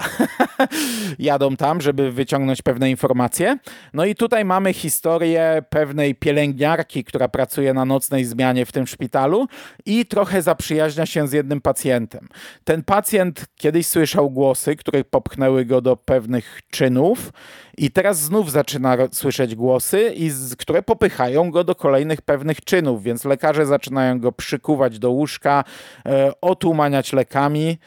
Jadą 1.18 1.56
tam, 1.56 1.80
żeby 1.80 2.12
wyciągnąć 2.12 2.62
pewne 2.62 2.90
informacje. 2.90 3.58
No 3.94 4.04
i 4.04 4.14
tutaj 4.14 4.44
mamy 4.44 4.72
historię 4.72 5.62
pewnej 5.70 6.14
pielęgniarki, 6.14 7.04
która 7.04 7.28
pracuje 7.28 7.74
na 7.74 7.84
nocnej 7.84 8.24
zmianie 8.24 8.66
w 8.66 8.72
tym 8.72 8.86
szpitalu 8.86 9.46
i 9.86 10.06
trochę 10.06 10.42
zaprzyjaźnia 10.42 11.06
się 11.06 11.28
z 11.28 11.32
jednym 11.32 11.60
pacjentem. 11.60 12.28
Ten 12.64 12.82
pacjent 12.82 13.46
kiedyś 13.56 13.86
słyszał 13.86 14.30
głosy, 14.30 14.76
które 14.76 15.04
popchnęły 15.04 15.64
go 15.64 15.80
do 15.80 15.96
pewnych 15.96 16.60
czynów 16.70 17.32
i 17.78 17.90
teraz 17.90 18.20
znów 18.20 18.50
zaczyna 18.50 18.96
słyszeć 19.12 19.54
głosy, 19.54 20.12
i 20.16 20.30
z, 20.30 20.56
które 20.56 20.82
popychają 20.82 21.50
go 21.50 21.64
do 21.64 21.74
kolejnych 21.74 22.22
pewnych 22.22 22.64
czynów, 22.64 23.02
więc 23.02 23.24
lekarze 23.24 23.66
zaczynają 23.66 24.20
go 24.20 24.32
przykuwać 24.32 24.98
do 24.98 25.10
łóżka, 25.10 25.64
e, 26.06 26.31
otłumaniać 26.40 27.12
lekami. 27.12 27.78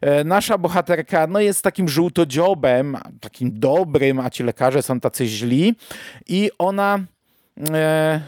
E, 0.00 0.24
nasza 0.24 0.58
bohaterka 0.58 1.26
no, 1.26 1.40
jest 1.40 1.62
takim 1.62 1.88
żółtodziobem, 1.88 2.96
takim 3.20 3.60
dobrym, 3.60 4.20
a 4.20 4.30
ci 4.30 4.42
lekarze 4.42 4.82
są 4.82 5.00
tacy 5.00 5.26
źli 5.26 5.74
i 6.28 6.50
ona... 6.58 6.98
E, 7.70 8.20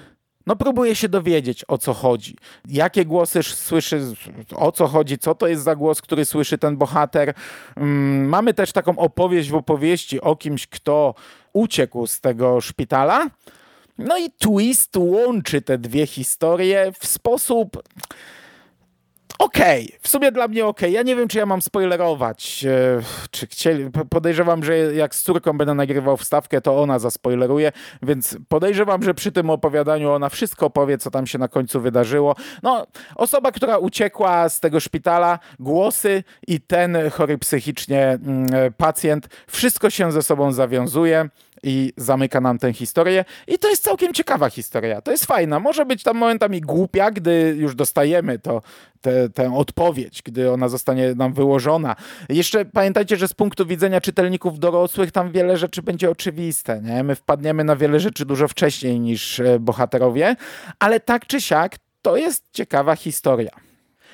no 0.46 0.56
próbuje 0.56 0.94
się 0.94 1.08
dowiedzieć, 1.08 1.64
o 1.68 1.78
co 1.78 1.94
chodzi. 1.94 2.36
Jakie 2.68 3.04
głosy 3.04 3.42
słyszy, 3.42 4.00
o 4.56 4.72
co 4.72 4.86
chodzi, 4.86 5.18
co 5.18 5.34
to 5.34 5.46
jest 5.46 5.62
za 5.62 5.76
głos, 5.76 6.02
który 6.02 6.24
słyszy 6.24 6.58
ten 6.58 6.76
bohater. 6.76 7.34
Mm, 7.76 8.28
mamy 8.28 8.54
też 8.54 8.72
taką 8.72 8.98
opowieść 8.98 9.50
w 9.50 9.54
opowieści 9.54 10.20
o 10.20 10.36
kimś, 10.36 10.66
kto 10.66 11.14
uciekł 11.52 12.06
z 12.06 12.20
tego 12.20 12.60
szpitala. 12.60 13.26
No 13.98 14.18
i 14.18 14.30
twist 14.30 14.96
łączy 14.96 15.62
te 15.62 15.78
dwie 15.78 16.06
historie 16.06 16.92
w 17.00 17.06
sposób 17.06 17.82
okej, 19.40 19.86
okay. 19.86 19.98
w 20.02 20.08
sumie 20.08 20.32
dla 20.32 20.48
mnie 20.48 20.66
okej. 20.66 20.88
Okay. 20.88 20.90
Ja 20.90 21.02
nie 21.02 21.16
wiem, 21.16 21.28
czy 21.28 21.38
ja 21.38 21.46
mam 21.46 21.62
spoilerować. 21.62 22.64
E, 22.64 23.02
czy 23.30 23.46
chcieli, 23.46 23.90
podejrzewam, 24.10 24.64
że 24.64 24.76
jak 24.76 25.14
z 25.14 25.22
córką 25.22 25.58
będę 25.58 25.74
nagrywał 25.74 26.16
wstawkę, 26.16 26.60
to 26.60 26.82
ona 26.82 26.98
zaspoileruje, 26.98 27.72
więc 28.02 28.36
podejrzewam, 28.48 29.02
że 29.02 29.14
przy 29.14 29.32
tym 29.32 29.50
opowiadaniu 29.50 30.10
ona 30.10 30.28
wszystko 30.28 30.70
powie, 30.70 30.98
co 30.98 31.10
tam 31.10 31.26
się 31.26 31.38
na 31.38 31.48
końcu 31.48 31.80
wydarzyło. 31.80 32.34
No, 32.62 32.86
osoba, 33.16 33.52
która 33.52 33.78
uciekła 33.78 34.48
z 34.48 34.60
tego 34.60 34.80
szpitala, 34.80 35.38
głosy 35.58 36.24
i 36.46 36.60
ten 36.60 37.10
chory 37.10 37.38
psychicznie 37.38 38.06
mm, 38.06 38.72
pacjent, 38.76 39.28
wszystko 39.46 39.90
się 39.90 40.12
ze 40.12 40.22
sobą 40.22 40.52
zawiązuje 40.52 41.28
i 41.62 41.92
zamyka 41.96 42.40
nam 42.40 42.58
tę 42.58 42.72
historię. 42.72 43.24
I 43.48 43.58
to 43.58 43.68
jest 43.68 43.82
całkiem 43.82 44.14
ciekawa 44.14 44.50
historia. 44.50 45.02
To 45.02 45.10
jest 45.10 45.26
fajna. 45.26 45.60
Może 45.60 45.86
być 45.86 46.02
tam 46.02 46.16
momentami 46.16 46.60
głupia, 46.60 47.10
gdy 47.10 47.54
już 47.58 47.74
dostajemy 47.74 48.38
to, 48.38 48.62
te, 49.00 49.28
tę 49.28 49.54
odpowiedź, 49.56 50.22
gdy 50.22 50.52
ona 50.52 50.68
zostanie 50.68 51.14
nam 51.14 51.32
wyłożona. 51.32 51.96
Jeszcze 52.28 52.64
pamiętajcie, 52.64 53.16
że 53.16 53.28
z 53.28 53.34
punktu 53.34 53.66
widzenia 53.66 54.00
czytelników 54.00 54.58
dorosłych 54.58 55.12
tam 55.12 55.32
wiele 55.32 55.56
rzeczy 55.56 55.82
będzie 55.82 56.10
oczywiste. 56.10 56.80
Nie? 56.82 57.02
My 57.02 57.14
wpadniemy 57.14 57.64
na 57.64 57.76
wiele 57.76 58.00
rzeczy 58.00 58.26
dużo 58.26 58.48
wcześniej 58.48 59.00
niż 59.00 59.40
e, 59.40 59.58
bohaterowie, 59.58 60.36
ale 60.78 61.00
tak 61.00 61.26
czy 61.26 61.40
siak 61.40 61.76
to 62.02 62.16
jest 62.16 62.44
ciekawa 62.52 62.96
historia. 62.96 63.69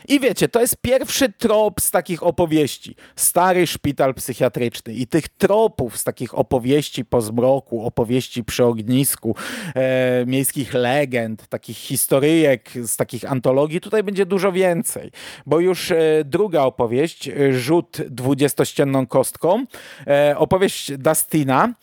I 0.08 0.20
wiecie, 0.20 0.48
to 0.48 0.60
jest 0.60 0.76
pierwszy 0.76 1.32
trop 1.32 1.80
z 1.80 1.90
takich 1.90 2.22
opowieści. 2.22 2.96
Stary 3.16 3.66
szpital 3.66 4.14
psychiatryczny 4.14 4.94
i 4.94 5.06
tych 5.06 5.28
tropów 5.28 5.96
z 5.96 6.04
takich 6.04 6.38
opowieści 6.38 7.04
po 7.04 7.20
zmroku, 7.20 7.86
opowieści 7.86 8.44
przy 8.44 8.64
ognisku, 8.64 9.36
e, 9.74 10.26
miejskich 10.26 10.74
legend, 10.74 11.48
takich 11.48 11.76
historyjek 11.76 12.70
z 12.82 12.96
takich 12.96 13.32
antologii, 13.32 13.80
tutaj 13.80 14.02
będzie 14.02 14.26
dużo 14.26 14.52
więcej. 14.52 15.10
Bo 15.46 15.60
już 15.60 15.90
e, 15.90 15.96
druga 16.24 16.62
opowieść, 16.62 17.28
e, 17.28 17.52
rzut 17.52 17.98
dwudziestościenną 18.10 19.06
kostką, 19.06 19.64
e, 20.06 20.34
opowieść 20.38 20.92
Dustina, 20.98 21.74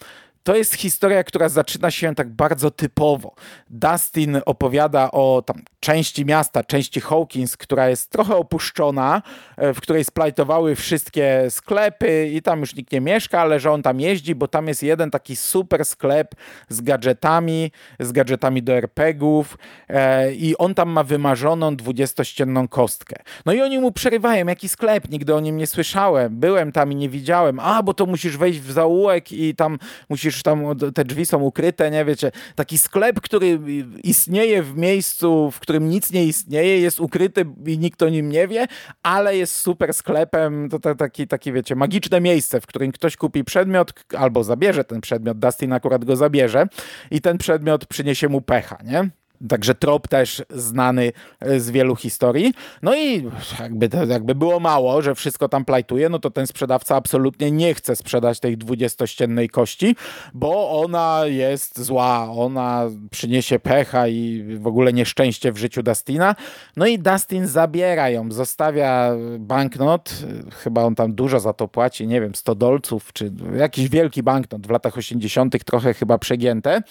to 0.44 0.56
jest 0.56 0.74
historia, 0.74 1.24
która 1.24 1.50
zaczyna 1.50 1.92
się 1.92 2.16
tak 2.16 2.30
bardzo 2.30 2.72
typowo. 2.72 3.36
Dustin 3.70 4.42
opowiada 4.46 5.12
o 5.12 5.44
tam 5.46 5.62
części 5.80 6.26
miasta, 6.26 6.64
części 6.64 7.02
Hawkins, 7.02 7.58
która 7.58 7.90
jest 7.90 8.12
trochę 8.12 8.36
opuszczona, 8.36 9.22
e, 9.58 9.74
w 9.74 9.82
której 9.82 10.04
splajtowały 10.04 10.76
wszystkie 10.76 11.46
sklepy 11.50 12.30
i 12.34 12.42
tam 12.42 12.60
już 12.60 12.76
nikt 12.76 12.92
nie 12.92 13.02
mieszka, 13.02 13.42
ale 13.42 13.60
że 13.60 13.72
on 13.72 13.82
tam 13.82 14.00
jeździ, 14.00 14.36
bo 14.36 14.48
tam 14.48 14.68
jest 14.68 14.84
jeden 14.84 15.12
taki 15.12 15.36
super 15.36 15.86
sklep 15.86 16.36
z 16.70 16.82
gadżetami, 16.82 17.72
z 18.00 18.12
gadżetami 18.12 18.64
do 18.64 18.74
RPGów 18.74 19.58
e, 19.90 20.34
i 20.34 20.58
on 20.58 20.76
tam 20.76 20.90
ma 20.90 21.04
wymarzoną 21.04 21.76
dwudziestościenną 21.76 22.68
kostkę. 22.68 23.16
No 23.46 23.54
i 23.54 23.62
oni 23.62 23.80
mu 23.80 23.92
przerywają, 23.92 24.48
jaki 24.48 24.70
sklep, 24.70 25.10
nigdy 25.10 25.36
o 25.36 25.40
nim 25.40 25.58
nie 25.58 25.68
słyszałem, 25.68 26.40
byłem 26.40 26.72
tam 26.72 26.92
i 26.92 26.96
nie 26.96 27.10
widziałem, 27.10 27.60
a 27.60 27.84
bo 27.84 27.94
to 27.94 28.06
musisz 28.06 28.38
wejść 28.38 28.60
w 28.60 28.72
zaułek 28.72 29.32
i 29.32 29.56
tam 29.56 29.80
musisz, 30.10 30.33
tam 30.42 30.64
te 30.96 31.06
drzwi 31.06 31.26
są 31.26 31.42
ukryte, 31.42 31.92
nie 31.92 32.06
wiecie, 32.06 32.32
taki 32.56 32.78
sklep, 32.78 33.22
który 33.22 33.60
istnieje 34.04 34.64
w 34.64 34.78
miejscu, 34.78 35.52
w 35.52 35.60
którym 35.60 35.74
którym 35.74 35.90
nic 35.90 36.12
nie 36.12 36.26
istnieje, 36.26 36.80
jest 36.80 37.00
ukryty 37.00 37.46
i 37.66 37.78
nikt 37.78 38.04
o 38.04 38.10
nim 38.10 38.30
nie 38.30 38.48
wie, 38.48 38.68
ale 39.04 39.38
jest 39.38 39.56
super 39.56 39.94
sklepem, 39.94 40.70
to, 40.70 40.80
to 40.80 40.96
taki, 40.96 41.28
taki 41.28 41.54
wiecie, 41.54 41.76
magiczne 41.76 42.22
miejsce, 42.22 42.62
w 42.62 42.68
którym 42.68 42.92
ktoś 42.92 43.18
kupi 43.18 43.44
przedmiot 43.44 43.94
albo 44.18 44.44
zabierze 44.44 44.84
ten 44.84 45.02
przedmiot, 45.02 45.40
Dustin 45.40 45.74
akurat 45.74 46.06
go 46.06 46.16
zabierze 46.16 46.68
i 47.12 47.22
ten 47.22 47.38
przedmiot 47.38 47.86
przyniesie 47.86 48.30
mu 48.30 48.42
pecha, 48.42 48.78
nie? 48.84 49.10
Także 49.50 49.76
trop 49.76 50.08
też 50.08 50.44
znany 50.50 51.12
e, 51.40 51.60
z 51.60 51.70
wielu 51.70 51.96
historii. 51.96 52.54
No 52.82 52.96
i 52.96 53.30
jakby, 53.60 53.90
jakby 54.08 54.36
było 54.36 54.60
mało, 54.60 55.02
że 55.02 55.16
wszystko 55.16 55.50
tam 55.50 55.66
plajtuje, 55.66 56.10
no 56.10 56.20
to 56.20 56.32
ten 56.32 56.48
sprzedawca 56.48 56.96
absolutnie 56.96 57.52
nie 57.52 57.74
chce 57.74 57.96
sprzedać 57.96 58.40
tej 58.40 58.58
dwudziestościennej 58.58 59.50
kości, 59.50 59.96
bo 60.34 60.82
ona 60.82 61.22
jest 61.26 61.80
zła, 61.80 62.32
ona 62.32 62.90
przyniesie 63.12 63.60
pecha 63.60 64.08
i 64.08 64.44
w 64.60 64.68
ogóle 64.68 64.94
nieszczęście 64.94 65.52
w 65.52 65.58
życiu 65.58 65.84
Dustina. 65.84 66.36
No 66.78 66.86
i 66.86 67.00
Dustin 67.00 67.48
zabiera 67.48 68.10
ją, 68.10 68.32
zostawia 68.32 69.12
banknot, 69.40 70.14
chyba 70.52 70.84
on 70.84 70.96
tam 70.96 71.16
dużo 71.16 71.40
za 71.40 71.54
to 71.54 71.68
płaci, 71.68 72.08
nie 72.08 72.22
wiem, 72.22 72.36
100 72.36 72.56
dolców, 72.56 73.14
czy 73.14 73.32
jakiś 73.58 73.90
wielki 73.90 74.24
banknot 74.24 74.68
w 74.68 74.70
latach 74.70 74.98
80., 74.98 75.64
trochę 75.64 75.94
chyba 75.94 76.18
przegięte. 76.18 76.82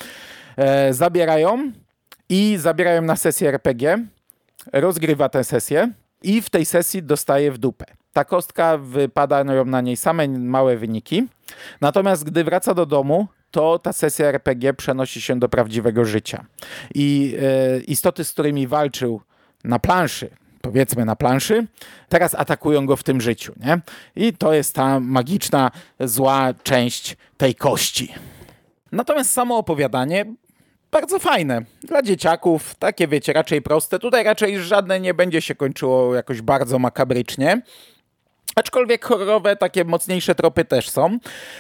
E, 0.57 0.95
zabierają 0.95 1.73
i 2.33 2.59
zabierają 2.59 3.03
na 3.03 3.17
sesję 3.17 3.49
RPG, 3.49 3.99
rozgrywa 4.73 5.29
tę 5.29 5.45
sesję 5.45 5.93
i 6.23 6.43
w 6.43 6.51
tej 6.51 6.65
sesji 6.65 7.03
dostaje 7.03 7.53
w 7.53 7.59
dupę. 7.59 7.85
Ta 8.13 8.25
kostka 8.25 8.79
wypada 8.79 9.45
na 9.45 9.81
niej 9.81 9.97
same 9.97 10.29
małe 10.29 10.77
wyniki, 10.77 11.27
natomiast 11.81 12.25
gdy 12.25 12.45
wraca 12.45 12.75
do 12.75 12.87
domu, 12.87 13.29
to 13.51 13.79
ta 13.79 13.93
sesja 13.93 14.27
RPG 14.27 14.75
przenosi 14.75 15.21
się 15.21 15.39
do 15.39 15.49
prawdziwego 15.49 16.05
życia. 16.05 16.45
I 16.95 17.37
e, 17.43 17.81
istoty, 17.81 18.25
z 18.25 18.33
którymi 18.33 18.67
walczył 18.67 19.21
na 19.65 19.79
planszy, 19.79 20.31
powiedzmy 20.61 21.05
na 21.05 21.17
planszy, 21.17 21.67
teraz 22.09 22.35
atakują 22.35 22.87
go 22.87 22.97
w 22.97 23.03
tym 23.03 23.21
życiu. 23.21 23.53
Nie? 23.57 23.81
I 24.17 24.33
to 24.33 24.53
jest 24.53 24.75
ta 24.75 25.01
magiczna, 25.01 25.71
zła 26.01 26.55
część 26.63 27.17
tej 27.37 27.55
kości. 27.55 28.15
Natomiast 28.93 29.33
samo 29.33 29.57
opowiadanie 29.57 30.27
bardzo 30.93 31.19
fajne. 31.19 31.63
Dla 31.83 32.03
dzieciaków, 32.03 32.75
takie 32.75 33.09
wiecie, 33.09 33.33
raczej 33.33 33.63
proste. 33.63 33.99
Tutaj 33.99 34.25
raczej 34.25 34.61
żadne 34.61 35.01
nie 35.01 35.15
będzie 35.15 35.43
się 35.43 35.55
kończyło 35.55 36.15
jakoś 36.15 36.43
bardzo 36.43 36.79
makabrycznie. 36.79 37.63
Aczkolwiek 38.57 39.05
horrorowe, 39.05 39.57
takie 39.57 39.85
mocniejsze 39.85 40.35
tropy 40.35 40.65
też 40.65 40.91
są. 40.91 41.19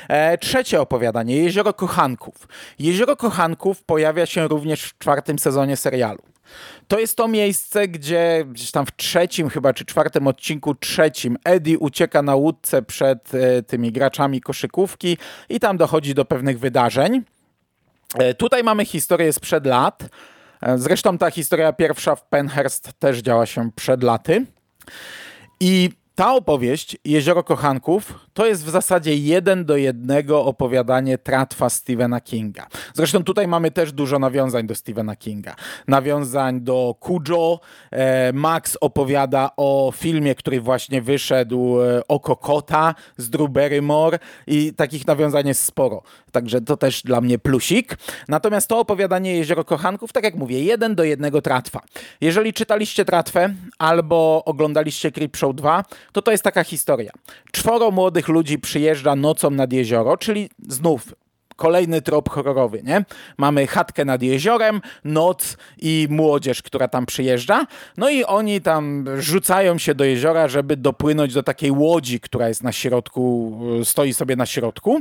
E, 0.08 0.38
trzecie 0.38 0.80
opowiadanie, 0.80 1.36
Jezioro 1.36 1.72
Kochanków. 1.72 2.34
Jezioro 2.78 3.16
Kochanków 3.16 3.82
pojawia 3.82 4.26
się 4.26 4.48
również 4.48 4.82
w 4.82 4.98
czwartym 4.98 5.38
sezonie 5.38 5.76
serialu. 5.76 6.22
To 6.88 6.98
jest 6.98 7.16
to 7.16 7.28
miejsce, 7.28 7.88
gdzie 7.88 8.44
gdzieś 8.48 8.70
tam 8.70 8.86
w 8.86 8.96
trzecim 8.96 9.48
chyba, 9.48 9.72
czy 9.72 9.84
czwartym 9.84 10.26
odcinku 10.26 10.74
trzecim 10.74 11.36
Eddie 11.44 11.78
ucieka 11.78 12.22
na 12.22 12.34
łódce 12.34 12.82
przed 12.82 13.34
e, 13.34 13.62
tymi 13.62 13.92
graczami 13.92 14.40
koszykówki 14.40 15.18
i 15.48 15.60
tam 15.60 15.76
dochodzi 15.76 16.14
do 16.14 16.24
pewnych 16.24 16.58
wydarzeń. 16.58 17.22
E, 18.14 18.34
tutaj 18.34 18.64
mamy 18.64 18.84
historię 18.84 19.32
sprzed 19.32 19.66
lat. 19.66 20.08
E, 20.62 20.78
zresztą 20.78 21.18
ta 21.18 21.30
historia 21.30 21.72
pierwsza 21.72 22.16
w 22.16 22.24
Penhurst 22.24 22.90
też 22.98 23.18
działa 23.18 23.46
się 23.46 23.70
przed 23.76 24.02
laty. 24.02 24.46
I 25.60 25.90
ta 26.14 26.34
opowieść, 26.34 26.96
Jezioro 27.04 27.44
Kochanków, 27.44 28.14
to 28.34 28.46
jest 28.46 28.64
w 28.64 28.70
zasadzie 28.70 29.16
jeden 29.16 29.64
do 29.64 29.76
jednego 29.76 30.44
opowiadanie 30.44 31.18
tratwa 31.18 31.70
Stephena 31.70 32.20
Kinga. 32.20 32.66
Zresztą 32.94 33.24
tutaj 33.24 33.48
mamy 33.48 33.70
też 33.70 33.92
dużo 33.92 34.18
nawiązań 34.18 34.66
do 34.66 34.74
Stephena 34.74 35.16
Kinga. 35.16 35.54
Nawiązań 35.88 36.60
do 36.60 36.94
Cujo. 37.00 37.60
E, 37.90 38.32
Max 38.32 38.78
opowiada 38.80 39.50
o 39.56 39.92
filmie, 39.96 40.34
który 40.34 40.60
właśnie 40.60 41.02
wyszedł, 41.02 41.80
e, 41.80 42.08
Oko 42.08 42.36
Kota 42.36 42.94
z 43.16 43.30
Drew 43.30 43.50
Barrymore 43.50 44.18
i 44.46 44.74
takich 44.74 45.06
nawiązań 45.06 45.48
jest 45.48 45.64
sporo. 45.64 46.02
Także 46.32 46.60
to 46.60 46.76
też 46.76 47.02
dla 47.02 47.20
mnie 47.20 47.38
plusik. 47.38 47.96
Natomiast 48.28 48.68
to 48.68 48.78
opowiadanie 48.78 49.36
Jezioro 49.36 49.64
Kochanków, 49.64 50.12
tak 50.12 50.24
jak 50.24 50.34
mówię, 50.34 50.64
jeden 50.64 50.94
do 50.94 51.04
jednego 51.04 51.42
tratwa. 51.42 51.80
Jeżeli 52.20 52.52
czytaliście 52.52 53.04
tratwę 53.04 53.54
albo 53.78 54.42
oglądaliście 54.44 55.12
Creep 55.12 55.36
Show 55.36 55.56
2, 55.56 55.84
to 56.12 56.22
to 56.22 56.30
jest 56.30 56.44
taka 56.44 56.64
historia. 56.64 57.12
Czworo 57.52 57.90
młodych 58.22 58.34
ludzi 58.34 58.58
przyjeżdża 58.58 59.16
nocą 59.16 59.50
nad 59.50 59.72
jezioro, 59.72 60.16
czyli 60.16 60.50
znów 60.68 61.14
kolejny 61.56 62.02
trop 62.02 62.28
horrorowy, 62.28 62.82
nie? 62.82 63.04
Mamy 63.38 63.66
chatkę 63.66 64.04
nad 64.04 64.22
jeziorem, 64.22 64.80
noc 65.04 65.56
i 65.78 66.06
młodzież, 66.10 66.62
która 66.62 66.88
tam 66.88 67.06
przyjeżdża. 67.06 67.66
No 67.96 68.10
i 68.10 68.24
oni 68.24 68.60
tam 68.60 69.04
rzucają 69.18 69.78
się 69.78 69.94
do 69.94 70.04
jeziora, 70.04 70.48
żeby 70.48 70.76
dopłynąć 70.76 71.34
do 71.34 71.42
takiej 71.42 71.70
łodzi, 71.70 72.20
która 72.20 72.48
jest 72.48 72.62
na 72.62 72.72
środku, 72.72 73.60
stoi 73.84 74.14
sobie 74.14 74.36
na 74.36 74.46
środku. 74.46 75.00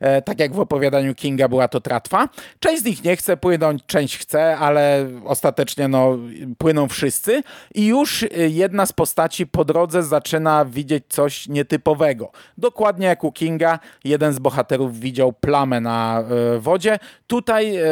E, 0.00 0.22
tak 0.22 0.40
jak 0.40 0.54
w 0.54 0.60
opowiadaniu 0.60 1.14
Kinga 1.14 1.48
była 1.48 1.68
to 1.68 1.80
tratwa. 1.80 2.28
Część 2.60 2.82
z 2.82 2.84
nich 2.84 3.04
nie 3.04 3.16
chce 3.16 3.36
płynąć, 3.36 3.86
część 3.86 4.18
chce, 4.18 4.58
ale 4.58 5.06
ostatecznie 5.24 5.88
no, 5.88 6.18
płyną 6.58 6.88
wszyscy. 6.88 7.42
I 7.74 7.86
już 7.86 8.24
jedna 8.48 8.86
z 8.86 8.92
postaci 8.92 9.46
po 9.46 9.64
drodze 9.64 10.02
zaczyna 10.02 10.64
widzieć 10.64 11.04
coś 11.08 11.48
nietypowego. 11.48 12.30
Dokładnie 12.58 13.06
jak 13.06 13.24
u 13.24 13.32
Kinga, 13.32 13.78
jeden 14.04 14.32
z 14.32 14.38
bohaterów 14.38 15.00
widział 15.00 15.32
plamę 15.32 15.80
na 15.88 16.24
E, 16.54 16.58
wodzie. 16.58 16.98
Tutaj 17.26 17.76
e, 17.76 17.82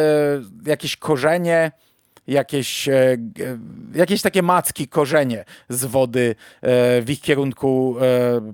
jakieś 0.67 0.97
korzenie 0.97 1.73
jakieś, 2.27 2.89
e, 2.89 3.17
jakieś 3.95 4.23
takie 4.23 4.43
macki, 4.43 4.89
korzenie 4.89 5.45
z 5.69 5.85
wody 5.85 6.35
w 7.03 7.05
ich 7.09 7.21
kierunku 7.21 7.97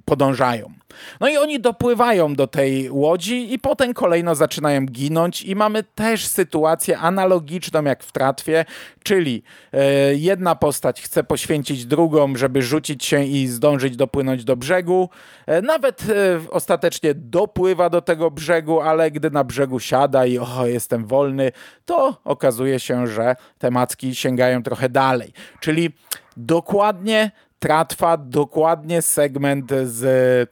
podążają. 0.04 0.72
No 1.20 1.28
i 1.28 1.36
oni 1.36 1.60
dopływają 1.60 2.34
do 2.34 2.46
tej 2.46 2.90
łodzi 2.90 3.52
i 3.52 3.58
potem 3.58 3.94
kolejno 3.94 4.34
zaczynają 4.34 4.86
ginąć 4.86 5.42
i 5.42 5.56
mamy 5.56 5.82
też 5.82 6.26
sytuację 6.26 6.98
analogiczną 6.98 7.84
jak 7.84 8.04
w 8.04 8.12
Tratwie, 8.12 8.64
czyli 9.02 9.42
e, 9.72 10.14
jedna 10.14 10.54
postać 10.54 11.02
chce 11.02 11.24
poświęcić 11.24 11.86
drugą, 11.86 12.36
żeby 12.36 12.62
rzucić 12.62 13.04
się 13.04 13.24
i 13.24 13.46
zdążyć 13.46 13.96
dopłynąć 13.96 14.44
do 14.44 14.56
brzegu. 14.56 15.08
E, 15.46 15.62
nawet 15.62 16.02
e, 16.02 16.50
ostatecznie 16.50 17.14
dopływa 17.14 17.90
do 17.90 18.02
tego 18.02 18.30
brzegu, 18.30 18.80
ale 18.80 19.10
gdy 19.10 19.30
na 19.30 19.44
brzegu 19.44 19.80
siada 19.80 20.26
i 20.26 20.38
o, 20.38 20.66
jestem 20.66 21.06
wolny, 21.06 21.52
to 21.84 22.16
okazuje 22.24 22.80
się, 22.80 23.06
że 23.06 23.36
te 23.62 23.70
macki 23.70 24.14
sięgają 24.14 24.62
trochę 24.62 24.88
dalej. 24.88 25.32
Czyli 25.60 25.90
dokładnie 26.36 27.30
Tratwa, 27.58 28.16
dokładnie 28.16 29.02
segment 29.02 29.72
z 29.84 30.50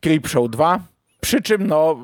Creepshow 0.00 0.50
2. 0.50 0.80
Przy 1.20 1.42
czym 1.42 1.66
no, 1.66 1.92
e, 1.92 1.96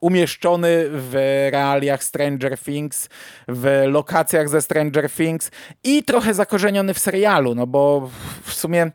umieszczony 0.00 0.84
w 0.90 1.14
realiach 1.52 2.04
Stranger 2.04 2.58
Things, 2.58 3.08
w 3.48 3.82
lokacjach 3.86 4.48
ze 4.48 4.62
Stranger 4.62 5.10
Things 5.10 5.50
i 5.84 6.02
trochę 6.02 6.34
zakorzeniony 6.34 6.94
w 6.94 6.98
serialu, 6.98 7.54
no 7.54 7.66
bo 7.66 8.10
w 8.42 8.54
sumie 8.54 8.90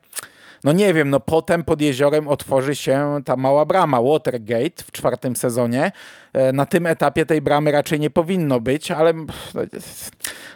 no 0.63 0.71
nie 0.71 0.93
wiem, 0.93 1.09
no 1.09 1.19
potem 1.19 1.63
pod 1.63 1.81
jeziorem 1.81 2.27
otworzy 2.27 2.75
się 2.75 3.21
ta 3.25 3.35
mała 3.35 3.65
brama, 3.65 4.01
Watergate 4.01 4.83
w 4.83 4.91
czwartym 4.91 5.35
sezonie. 5.35 5.91
E, 6.33 6.53
na 6.53 6.65
tym 6.65 6.87
etapie 6.87 7.25
tej 7.25 7.41
bramy 7.41 7.71
raczej 7.71 7.99
nie 7.99 8.09
powinno 8.09 8.59
być, 8.59 8.91
ale 8.91 9.13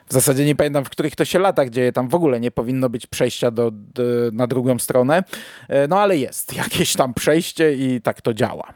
w 0.08 0.14
zasadzie 0.14 0.46
nie 0.46 0.56
pamiętam, 0.56 0.86
w 0.86 0.90
których 0.90 1.16
to 1.16 1.26
się 1.26 1.40
latach 1.40 1.70
dzieje. 1.70 1.92
Tam 1.92 2.10
w 2.10 2.16
ogóle 2.16 2.40
nie 2.40 2.52
powinno 2.52 2.90
być 2.90 3.08
przejścia 3.08 3.52
do, 3.52 3.72
do, 3.72 4.04
na 4.34 4.48
drugą 4.48 4.80
stronę. 4.80 5.24
E, 5.70 5.88
no 5.88 6.00
ale 6.00 6.18
jest 6.18 6.54
jakieś 6.64 6.94
tam 6.94 7.14
przejście 7.14 7.74
i 7.74 8.02
tak 8.02 8.22
to 8.22 8.34
działa. 8.34 8.74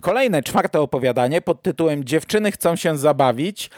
Kolejne, 0.00 0.42
czwarte 0.42 0.80
opowiadanie 0.80 1.42
pod 1.42 1.62
tytułem 1.62 2.04
Dziewczyny 2.04 2.52
chcą 2.52 2.76
się 2.76 2.98
zabawić 2.98 3.70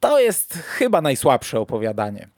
to 0.00 0.20
jest 0.20 0.54
chyba 0.54 1.00
najsłabsze 1.00 1.60
opowiadanie. 1.60 2.28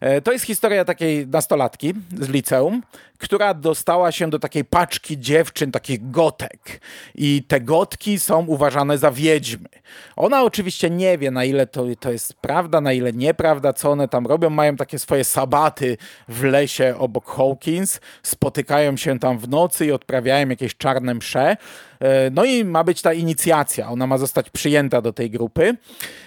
E, 0.00 0.20
to 0.20 0.32
jest 0.32 0.44
historia 0.44 0.84
takiej 0.84 1.26
nastolatki 1.26 1.94
z 2.20 2.28
liceum, 2.28 2.82
która 3.18 3.54
dostała 3.54 4.12
się 4.12 4.30
do 4.30 4.38
takiej 4.38 4.64
paczki 4.64 5.18
dziewczyn, 5.18 5.72
takich 5.72 6.10
gotek. 6.10 6.80
I 7.14 7.42
te 7.48 7.60
gotki 7.60 8.18
są 8.18 8.46
uważane 8.46 8.98
za 8.98 9.10
wiedźmy. 9.10 9.68
Ona 10.16 10.42
oczywiście 10.42 10.90
nie 10.90 11.18
wie, 11.18 11.30
na 11.30 11.44
ile 11.44 11.66
to, 11.66 11.84
to 12.00 12.12
jest 12.12 12.34
prawda, 12.34 12.80
na 12.80 12.92
ile 12.92 13.12
nieprawda, 13.12 13.72
co 13.72 13.90
one 13.90 14.08
tam 14.08 14.26
robią. 14.26 14.50
Mają 14.50 14.76
takie 14.76 14.98
swoje 14.98 15.24
sabaty 15.24 15.96
w 16.28 16.44
lesie 16.44 16.94
obok 16.98 17.30
Hawkins, 17.30 18.00
spotykają 18.22 18.96
się 18.96 19.18
tam 19.18 19.38
w 19.38 19.48
nocy 19.48 19.86
i 19.86 19.92
odprawiają 19.92 20.48
jakieś 20.48 20.76
czarne 20.76 21.14
msze. 21.14 21.56
E, 22.00 22.30
no 22.30 22.44
i 22.44 22.64
ma 22.64 22.84
być 22.84 23.02
ta 23.02 23.12
inicjacja. 23.12 23.88
Ona 23.88 24.06
ma 24.06 24.18
zostać 24.18 24.50
przyjęta 24.50 25.02
do 25.02 25.12
tej 25.12 25.30
grupy. 25.30 25.76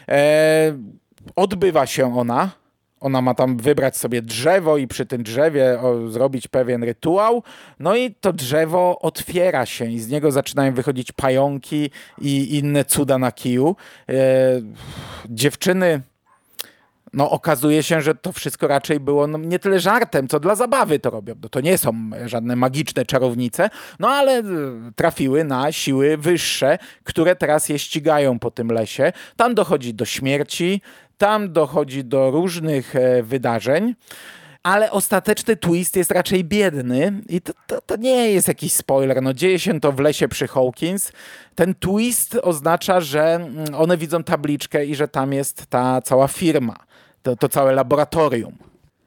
E, 0.09 0.73
odbywa 1.35 1.85
się 1.85 2.17
ona 2.17 2.61
ona 3.01 3.21
ma 3.21 3.33
tam 3.33 3.57
wybrać 3.57 3.97
sobie 3.97 4.21
drzewo 4.21 4.77
i 4.77 4.87
przy 4.87 5.05
tym 5.05 5.23
drzewie 5.23 5.79
zrobić 6.07 6.47
pewien 6.47 6.83
rytuał. 6.83 7.43
No 7.79 7.95
i 7.95 8.15
to 8.15 8.33
drzewo 8.33 8.99
otwiera 9.01 9.65
się 9.65 9.85
i 9.85 9.99
z 9.99 10.09
niego 10.09 10.31
zaczynają 10.31 10.73
wychodzić 10.73 11.11
pająki 11.11 11.89
i 12.21 12.57
inne 12.57 12.85
cuda 12.85 13.17
na 13.17 13.31
kiju. 13.31 13.75
E, 14.09 14.13
dziewczyny 15.29 16.01
no 17.13 17.29
okazuje 17.29 17.83
się, 17.83 18.01
że 18.01 18.15
to 18.15 18.31
wszystko 18.31 18.67
raczej 18.67 18.99
było 18.99 19.27
no, 19.27 19.37
nie 19.37 19.59
tyle 19.59 19.79
żartem, 19.79 20.27
co 20.27 20.39
dla 20.39 20.55
zabawy 20.55 20.99
to 20.99 21.09
robią. 21.09 21.35
No, 21.43 21.49
to 21.49 21.61
nie 21.61 21.77
są 21.77 21.93
żadne 22.25 22.55
magiczne 22.55 23.05
czarownice, 23.05 23.69
no 23.99 24.09
ale 24.09 24.37
e, 24.39 24.43
trafiły 24.95 25.43
na 25.43 25.71
siły 25.71 26.17
wyższe, 26.17 26.77
które 27.03 27.35
teraz 27.35 27.69
je 27.69 27.79
ścigają 27.79 28.39
po 28.39 28.51
tym 28.51 28.67
lesie. 28.67 29.13
Tam 29.35 29.55
dochodzi 29.55 29.93
do 29.93 30.05
śmierci, 30.05 30.81
tam 31.17 31.53
dochodzi 31.53 32.03
do 32.03 32.31
różnych 32.31 32.95
e, 32.95 33.23
wydarzeń 33.23 33.95
ale 34.63 34.91
ostateczny 34.91 35.55
twist 35.55 35.95
jest 35.95 36.11
raczej 36.11 36.43
biedny 36.43 37.13
i 37.29 37.41
to, 37.41 37.53
to, 37.67 37.81
to, 37.81 37.95
nie 37.95 38.31
jest 38.31 38.47
jakiś 38.47 38.73
spoiler. 38.73 39.21
No, 39.21 39.33
dzieje 39.33 39.59
się 39.59 39.79
to 39.79 39.91
w 39.91 39.99
lesie 39.99 40.27
przy 40.27 40.47
Hawkins. 40.47 41.11
Ten 41.55 41.75
twist 41.75 42.37
oznacza, 42.41 43.01
że 43.01 43.35
mm, 43.35 43.75
one 43.75 43.97
widzą 43.97 44.23
tabliczkę 44.23 44.85
i 44.85 44.95
że 44.95 45.07
tam 45.07 45.33
jest 45.33 45.65
ta 45.65 46.01
cała 46.01 46.27
firma, 46.27 46.75
to, 47.23 47.35
to 47.35 47.49
całe 47.49 47.71
laboratorium. 47.71 48.57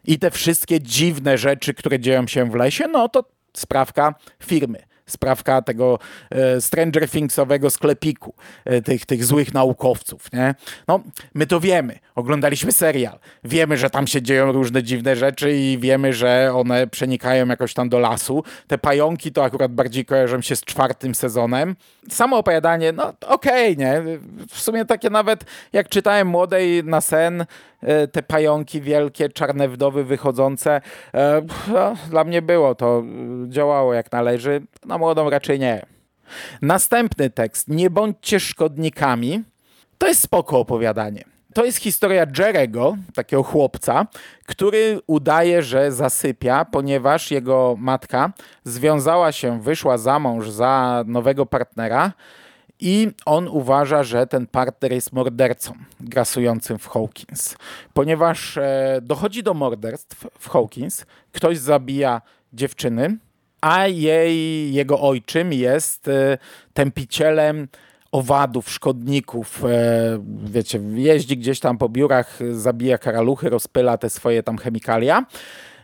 I 0.06 0.18
te 0.18 0.30
wszystkie 0.30 0.80
dziwne 0.80 1.38
rzeczy, 1.38 1.74
które 1.74 2.00
dzieją 2.00 2.26
się 2.26 2.50
w 2.50 2.54
lesie, 2.54 2.88
no 2.88 3.08
to 3.08 3.24
sprawka 3.52 4.14
firmy 4.42 4.78
sprawka 5.06 5.62
tego 5.62 5.98
e, 6.30 6.60
Stranger 6.60 7.08
Thingsowego 7.08 7.70
sklepiku, 7.70 8.34
e, 8.64 8.82
tych, 8.82 9.06
tych 9.06 9.24
złych 9.24 9.54
naukowców. 9.54 10.32
Nie? 10.32 10.54
No, 10.88 11.00
my 11.34 11.46
to 11.46 11.60
wiemy. 11.60 11.98
Oglądaliśmy 12.14 12.72
serial. 12.72 13.18
Wiemy, 13.44 13.76
że 13.76 13.90
tam 13.90 14.06
się 14.06 14.22
dzieją 14.22 14.52
różne 14.52 14.82
dziwne 14.82 15.16
rzeczy 15.16 15.56
i 15.56 15.78
wiemy, 15.78 16.12
że 16.12 16.50
one 16.54 16.86
przenikają 16.86 17.46
jakoś 17.46 17.74
tam 17.74 17.88
do 17.88 17.98
lasu. 17.98 18.44
Te 18.66 18.78
pająki 18.78 19.32
to 19.32 19.44
akurat 19.44 19.72
bardziej 19.72 20.04
kojarzą 20.04 20.40
się 20.40 20.56
z 20.56 20.60
czwartym 20.60 21.14
sezonem. 21.14 21.76
Samo 22.10 22.38
opowiadanie, 22.38 22.92
no 22.92 23.12
okej, 23.28 23.72
okay, 23.72 23.76
nie? 23.76 24.18
W 24.48 24.60
sumie 24.60 24.84
takie 24.84 25.10
nawet, 25.10 25.44
jak 25.72 25.88
czytałem 25.88 26.28
Młodej 26.28 26.84
na 26.84 27.00
sen, 27.00 27.44
e, 27.82 28.08
te 28.08 28.22
pająki 28.22 28.80
wielkie, 28.80 29.28
czarne 29.28 29.68
wdowy 29.68 30.04
wychodzące, 30.04 30.80
no, 31.68 31.94
dla 32.10 32.24
mnie 32.24 32.42
było 32.42 32.74
to, 32.74 33.02
działało 33.48 33.94
jak 33.94 34.12
należy. 34.12 34.62
Na 34.94 34.98
młodą 34.98 35.30
raczej 35.30 35.58
nie. 35.60 35.86
Następny 36.62 37.30
tekst, 37.30 37.68
nie 37.68 37.90
bądźcie 37.90 38.40
szkodnikami, 38.40 39.42
to 39.98 40.06
jest 40.06 40.20
spoko 40.20 40.58
opowiadanie. 40.58 41.24
To 41.54 41.64
jest 41.64 41.78
historia 41.78 42.26
Jerego, 42.38 42.96
takiego 43.14 43.42
chłopca, 43.42 44.06
który 44.46 45.00
udaje, 45.06 45.62
że 45.62 45.92
zasypia, 45.92 46.64
ponieważ 46.64 47.30
jego 47.30 47.74
matka 47.78 48.32
związała 48.64 49.32
się, 49.32 49.60
wyszła 49.60 49.98
za 49.98 50.18
mąż 50.18 50.50
za 50.50 51.04
nowego 51.06 51.46
partnera 51.46 52.12
i 52.80 53.10
on 53.26 53.48
uważa, 53.48 54.02
że 54.02 54.26
ten 54.26 54.46
partner 54.46 54.92
jest 54.92 55.12
mordercą 55.12 55.72
grasującym 56.00 56.78
w 56.78 56.88
Hawkins. 56.88 57.56
Ponieważ 57.92 58.56
e, 58.56 58.98
dochodzi 59.02 59.42
do 59.42 59.54
morderstw 59.54 60.26
w 60.38 60.48
Hawkins, 60.48 61.06
ktoś 61.32 61.58
zabija 61.58 62.22
dziewczyny, 62.52 63.16
a 63.64 63.86
jej, 63.86 64.72
jego 64.74 65.00
ojczym 65.00 65.52
jest 65.52 66.08
e, 66.08 66.38
tępicielem 66.72 67.68
owadów, 68.12 68.70
szkodników, 68.70 69.64
e, 69.64 69.68
wiecie, 70.44 70.80
jeździ 70.94 71.36
gdzieś 71.36 71.60
tam 71.60 71.78
po 71.78 71.88
biurach, 71.88 72.38
zabija 72.52 72.98
karaluchy, 72.98 73.50
rozpyla 73.50 73.98
te 73.98 74.10
swoje 74.10 74.42
tam 74.42 74.58
chemikalia, 74.58 75.26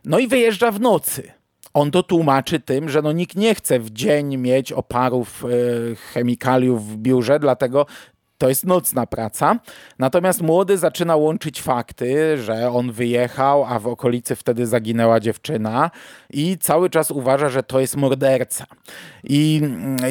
no 0.04 0.18
i 0.18 0.28
wyjeżdża 0.28 0.70
w 0.70 0.80
nocy. 0.80 1.32
On 1.74 1.90
to 1.90 2.02
tłumaczy 2.02 2.60
tym, 2.60 2.88
że 2.88 3.02
no 3.02 3.12
nikt 3.12 3.36
nie 3.36 3.54
chce 3.54 3.80
w 3.80 3.90
dzień 3.90 4.36
mieć 4.36 4.72
oparów 4.72 5.44
e, 5.44 5.48
chemikaliów 5.96 6.88
w 6.88 6.96
biurze, 6.96 7.38
dlatego 7.38 7.86
to 8.40 8.48
jest 8.48 8.66
nocna 8.66 9.06
praca. 9.06 9.58
Natomiast 9.98 10.42
młody 10.42 10.78
zaczyna 10.78 11.16
łączyć 11.16 11.62
fakty, 11.62 12.38
że 12.42 12.70
on 12.70 12.92
wyjechał, 12.92 13.64
a 13.64 13.78
w 13.78 13.86
okolicy 13.86 14.36
wtedy 14.36 14.66
zaginęła 14.66 15.20
dziewczyna 15.20 15.90
i 16.30 16.58
cały 16.58 16.90
czas 16.90 17.10
uważa, 17.10 17.48
że 17.48 17.62
to 17.62 17.80
jest 17.80 17.96
morderca. 17.96 18.66
I, 19.24 19.62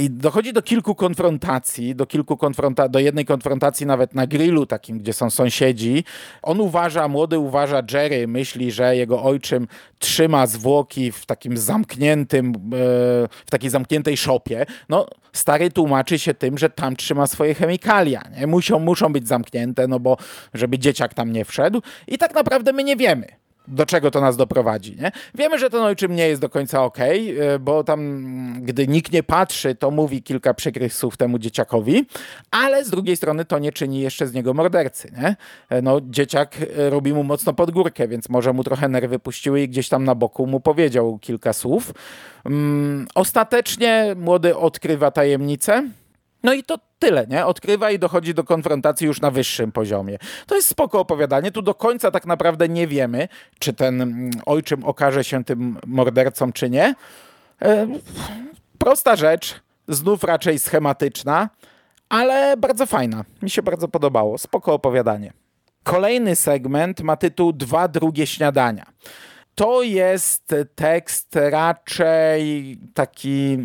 i 0.02 0.10
dochodzi 0.10 0.54
do 0.54 0.62
kilku 0.62 0.96
konfrontacji, 0.96 1.96
do 1.96 2.06
kilku 2.06 2.38
konfronta 2.38 2.90
do 2.90 3.00
jednej 3.00 3.26
konfrontacji 3.26 3.86
nawet 3.86 4.16
na 4.16 4.28
grillu 4.28 4.66
takim, 4.66 5.00
gdzie 5.00 5.14
są 5.14 5.30
sąsiedzi. 5.30 6.04
On 6.42 6.62
uważa, 6.62 7.08
młody 7.08 7.40
uważa, 7.40 7.84
Jerry 7.94 8.28
myśli, 8.28 8.72
że 8.72 8.96
jego 8.96 9.24
ojczym 9.24 9.68
trzyma 10.00 10.48
zwłoki 10.48 11.12
w 11.12 11.26
takim 11.26 11.58
zamkniętym, 11.58 12.50
e, 12.50 12.58
w 13.46 13.52
takiej 13.52 13.70
zamkniętej 13.70 14.18
szopie. 14.18 14.66
No, 14.90 15.06
stary 15.34 15.72
tłumaczy 15.72 16.20
się 16.20 16.34
tym, 16.34 16.58
że 16.58 16.70
tam 16.70 16.96
trzyma 16.96 17.28
swoje 17.28 17.54
chemikalia. 17.54 18.22
Nie? 18.38 18.48
Muszą, 18.48 18.80
muszą 18.80 19.14
być 19.14 19.28
zamknięte, 19.28 19.88
no 19.88 20.00
bo 20.00 20.18
żeby 20.54 20.80
dzieciak 20.80 21.14
tam 21.14 21.32
nie 21.32 21.46
wszedł. 21.46 21.82
I 22.08 22.18
tak 22.18 22.34
naprawdę 22.34 22.74
my 22.74 22.84
nie 22.84 22.96
wiemy 22.96 23.40
do 23.70 23.86
czego 23.86 24.12
to 24.12 24.22
nas 24.22 24.38
doprowadzi. 24.38 24.96
Nie? 24.96 25.12
Wiemy, 25.36 25.60
że 25.60 25.70
ten 25.70 25.82
ojczym 25.82 26.16
nie 26.16 26.28
jest 26.28 26.42
do 26.42 26.50
końca 26.50 26.84
ok, 26.84 26.98
bo 27.60 27.84
tam, 27.84 28.00
gdy 28.62 28.88
nikt 28.88 29.12
nie 29.12 29.24
patrzy, 29.24 29.76
to 29.76 29.92
mówi 29.92 30.24
kilka 30.24 30.54
przykrych 30.54 30.94
słów 30.94 31.18
temu 31.18 31.40
dzieciakowi, 31.40 32.06
ale 32.52 32.86
z 32.86 32.90
drugiej 32.90 33.18
strony 33.18 33.46
to 33.46 33.60
nie 33.60 33.72
czyni 33.72 34.02
jeszcze 34.02 34.28
z 34.28 34.34
niego 34.34 34.54
mordercy. 34.54 35.12
Nie? 35.22 35.36
E, 35.70 35.82
no, 35.82 36.02
dzieciak 36.02 36.56
e, 36.78 36.90
robi 36.90 37.14
mu 37.14 37.24
mocno 37.24 37.54
pod 37.54 37.72
górkę, 37.72 38.08
więc 38.08 38.30
może 38.30 38.54
mu 38.54 38.64
trochę 38.64 38.90
nerwy 38.90 39.20
puściły 39.20 39.62
i 39.62 39.70
gdzieś 39.70 39.90
tam 39.90 40.04
na 40.04 40.16
boku 40.16 40.48
mu 40.48 40.60
powiedział 40.60 41.20
kilka 41.22 41.54
słów. 41.54 41.94
Um, 42.46 43.08
ostatecznie 43.16 44.16
młody 44.18 44.58
odkrywa 44.58 45.12
tajemnicę, 45.12 45.90
No 46.44 46.54
i 46.54 46.64
to 46.64 46.80
tyle, 47.00 47.28
nie? 47.28 47.46
Odkrywa 47.46 47.92
i 47.92 48.00
dochodzi 48.00 48.34
do 48.34 48.44
konfrontacji 48.44 49.08
już 49.08 49.22
na 49.22 49.32
wyższym 49.32 49.72
poziomie. 49.72 50.18
To 50.48 50.56
jest 50.56 50.68
spoko 50.68 51.00
opowiadanie. 51.00 51.52
Tu 51.52 51.62
do 51.62 51.74
końca 51.74 52.12
tak 52.12 52.26
naprawdę 52.26 52.70
nie 52.70 52.88
wiemy, 52.88 53.28
czy 53.60 53.74
ten 53.74 54.02
mm, 54.02 54.32
ojczym 54.46 54.86
okaże 54.86 55.24
się 55.24 55.44
tym 55.44 55.78
mordercą, 55.88 56.52
czy 56.52 56.70
nie. 56.70 56.96
E, 57.62 57.88
prosta 58.78 59.16
rzecz, 59.16 59.62
znów 59.88 60.24
raczej 60.24 60.60
schematyczna, 60.60 61.50
ale 62.10 62.58
bardzo 62.58 62.86
fajna. 62.86 63.26
Mi 63.42 63.50
się 63.50 63.62
bardzo 63.62 63.88
podobało. 63.88 64.38
Spoko 64.38 64.74
opowiadanie. 64.74 65.34
Kolejny 65.84 66.36
segment 66.36 67.02
ma 67.02 67.16
tytuł 67.16 67.54
Dwa 67.54 67.88
drugie 67.88 68.28
śniadania. 68.28 68.86
To 69.56 69.82
jest 69.82 70.56
tekst 70.76 71.36
raczej 71.36 72.78
taki, 72.94 73.58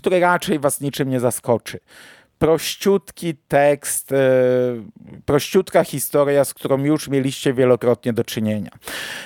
który 0.00 0.20
raczej 0.20 0.58
was 0.58 0.80
niczym 0.80 1.10
nie 1.10 1.20
zaskoczy 1.20 1.80
prościutki 2.40 3.34
tekst, 3.48 4.12
e, 4.12 4.16
prościutka 5.24 5.84
historia, 5.84 6.44
z 6.44 6.54
którą 6.54 6.84
już 6.84 7.08
mieliście 7.08 7.54
wielokrotnie 7.54 8.12
do 8.12 8.24
czynienia. 8.24 8.70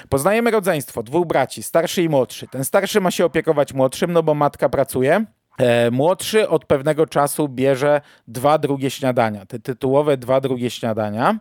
Poznajemy 0.08 0.50
rodzeństwo 0.50 1.02
dwóch 1.02 1.26
braci, 1.26 1.62
starszy 1.62 2.02
i 2.02 2.08
młodszy. 2.08 2.48
Ten 2.48 2.64
starszy 2.64 3.00
ma 3.00 3.10
się 3.10 3.24
opiekować 3.24 3.74
młodszym, 3.74 4.12
no 4.12 4.22
bo 4.22 4.34
matka 4.34 4.68
pracuje. 4.68 5.24
E, 5.58 5.90
młodszy 5.90 6.48
od 6.48 6.64
pewnego 6.64 7.06
czasu 7.06 7.48
bierze 7.48 8.00
dwa 8.28 8.58
drugie 8.58 8.90
śniadania, 8.90 9.46
te 9.46 9.58
tytułowe 9.58 10.16
dwa 10.16 10.40
drugie 10.40 10.70
śniadania. 10.70 11.38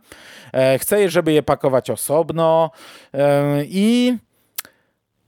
E, 0.54 0.80
chce, 0.80 1.10
żeby 1.10 1.34
je 1.34 1.44
pakować 1.44 1.90
osobno 1.90 2.72
i 3.66 4.18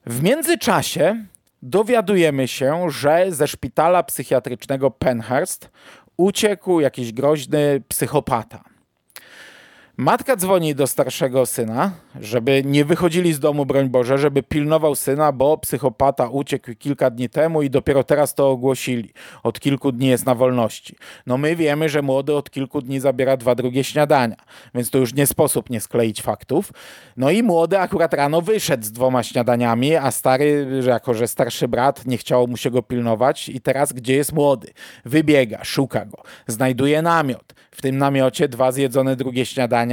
w 0.06 0.24
międzyczasie 0.24 1.26
dowiadujemy 1.66 2.48
się, 2.48 2.90
że 2.90 3.26
ze 3.30 3.48
szpitala 3.48 4.04
psychiatrycznego 4.04 4.92
Penhurst 4.92 5.70
uciekł 6.18 6.80
jakiś 6.80 7.14
groźny 7.14 7.82
psychopata. 7.88 8.75
Matka 9.98 10.36
dzwoni 10.36 10.76
do 10.76 10.88
starszego 10.88 11.46
syna, 11.46 11.92
żeby 12.20 12.62
nie 12.66 12.86
wychodzili 12.86 13.34
z 13.34 13.40
domu, 13.40 13.66
broń 13.66 13.90
Boże, 13.90 14.18
żeby 14.18 14.44
pilnował 14.44 14.96
syna, 14.96 15.32
bo 15.32 15.58
psychopata 15.58 16.30
uciekł 16.30 16.72
kilka 16.80 17.10
dni 17.10 17.30
temu 17.30 17.62
i 17.62 17.70
dopiero 17.70 18.04
teraz 18.04 18.36
to 18.36 18.50
ogłosili. 18.50 19.14
Od 19.44 19.60
kilku 19.60 19.92
dni 19.92 20.08
jest 20.08 20.26
na 20.26 20.36
wolności. 20.36 20.96
No 21.26 21.38
my 21.38 21.56
wiemy, 21.56 21.90
że 21.90 22.02
młody 22.02 22.36
od 22.36 22.50
kilku 22.50 22.82
dni 22.82 23.00
zabiera 23.00 23.38
dwa 23.38 23.56
drugie 23.56 23.84
śniadania, 23.84 24.36
więc 24.74 24.90
to 24.90 24.98
już 24.98 25.14
nie 25.14 25.28
sposób 25.28 25.70
nie 25.70 25.82
skleić 25.82 26.22
faktów. 26.22 26.72
No 27.18 27.32
i 27.32 27.44
młody 27.44 27.80
akurat 27.80 28.14
rano 28.14 28.42
wyszedł 28.42 28.84
z 28.84 28.92
dwoma 28.92 29.24
śniadaniami, 29.24 29.96
a 29.96 30.12
stary, 30.12 30.68
że 30.84 30.90
jako 30.90 31.14
że 31.14 31.28
starszy 31.28 31.68
brat, 31.68 32.06
nie 32.06 32.18
chciało 32.18 32.48
mu 32.48 32.58
się 32.58 32.72
go 32.72 32.84
pilnować 32.84 33.50
i 33.50 33.62
teraz 33.62 33.94
gdzie 33.94 34.16
jest 34.16 34.34
młody? 34.34 34.74
Wybiega, 35.06 35.64
szuka 35.64 36.06
go, 36.06 36.24
znajduje 36.48 37.02
namiot. 37.02 37.56
W 37.72 37.82
tym 37.82 37.98
namiocie 37.98 38.48
dwa 38.48 38.72
zjedzone 38.72 39.16
drugie 39.16 39.46
śniadania 39.46 39.85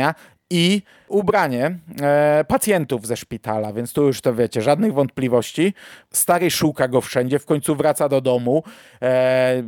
i 0.51 0.83
ubranie 1.09 1.79
e, 2.03 2.45
pacjentów 2.49 3.07
ze 3.07 3.17
szpitala, 3.17 3.73
więc 3.73 3.93
tu 3.93 4.07
już 4.07 4.21
to 4.21 4.35
wiecie, 4.35 4.63
żadnych 4.63 4.93
wątpliwości. 4.95 5.75
Stary 6.11 6.51
szuka 6.51 6.89
go 6.89 7.01
wszędzie, 7.01 7.39
w 7.39 7.47
końcu 7.47 7.77
wraca 7.77 8.09
do 8.09 8.21
domu, 8.21 8.63
e, 9.03 9.63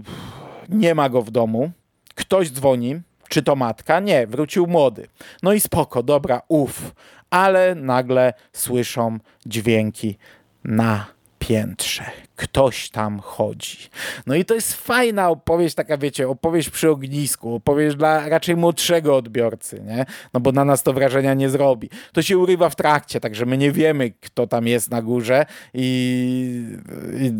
nie 0.69 0.95
ma 0.95 1.09
go 1.09 1.23
w 1.23 1.31
domu, 1.31 1.71
ktoś 2.15 2.51
dzwoni, 2.51 3.01
czy 3.29 3.43
to 3.43 3.57
matka? 3.57 4.01
Nie, 4.01 4.27
wrócił 4.27 4.67
młody. 4.67 5.07
No 5.43 5.53
i 5.53 5.61
spoko, 5.61 6.03
dobra, 6.03 6.43
uff, 6.49 6.95
ale 7.31 7.75
nagle 7.75 8.33
słyszą 8.53 9.19
dźwięki 9.47 10.19
na 10.65 11.14
piętrze. 11.49 12.05
Ktoś 12.37 12.91
tam 12.91 13.21
chodzi. 13.21 13.79
No 14.27 14.35
i 14.35 14.45
to 14.45 14.55
jest 14.55 14.75
fajna 14.75 15.31
opowieść, 15.31 15.75
taka 15.75 15.99
wiecie, 15.99 16.29
opowieść 16.29 16.71
przy 16.71 16.91
ognisku, 16.91 17.55
opowieść 17.55 17.97
dla 17.97 18.29
raczej 18.29 18.57
młodszego 18.57 19.17
odbiorcy, 19.17 19.83
nie? 19.87 20.07
No 20.35 20.41
bo 20.41 20.53
na 20.53 20.65
nas 20.65 20.83
to 20.83 20.93
wrażenia 20.93 21.35
nie 21.35 21.51
zrobi. 21.51 21.91
To 22.13 22.23
się 22.23 22.39
urywa 22.39 22.71
w 22.71 22.77
trakcie, 22.77 23.21
także 23.21 23.47
my 23.47 23.59
nie 23.59 23.73
wiemy, 23.73 24.11
kto 24.11 24.47
tam 24.47 24.67
jest 24.67 24.91
na 24.91 25.03
górze 25.03 25.47
i, 25.75 26.67
i 27.21 27.33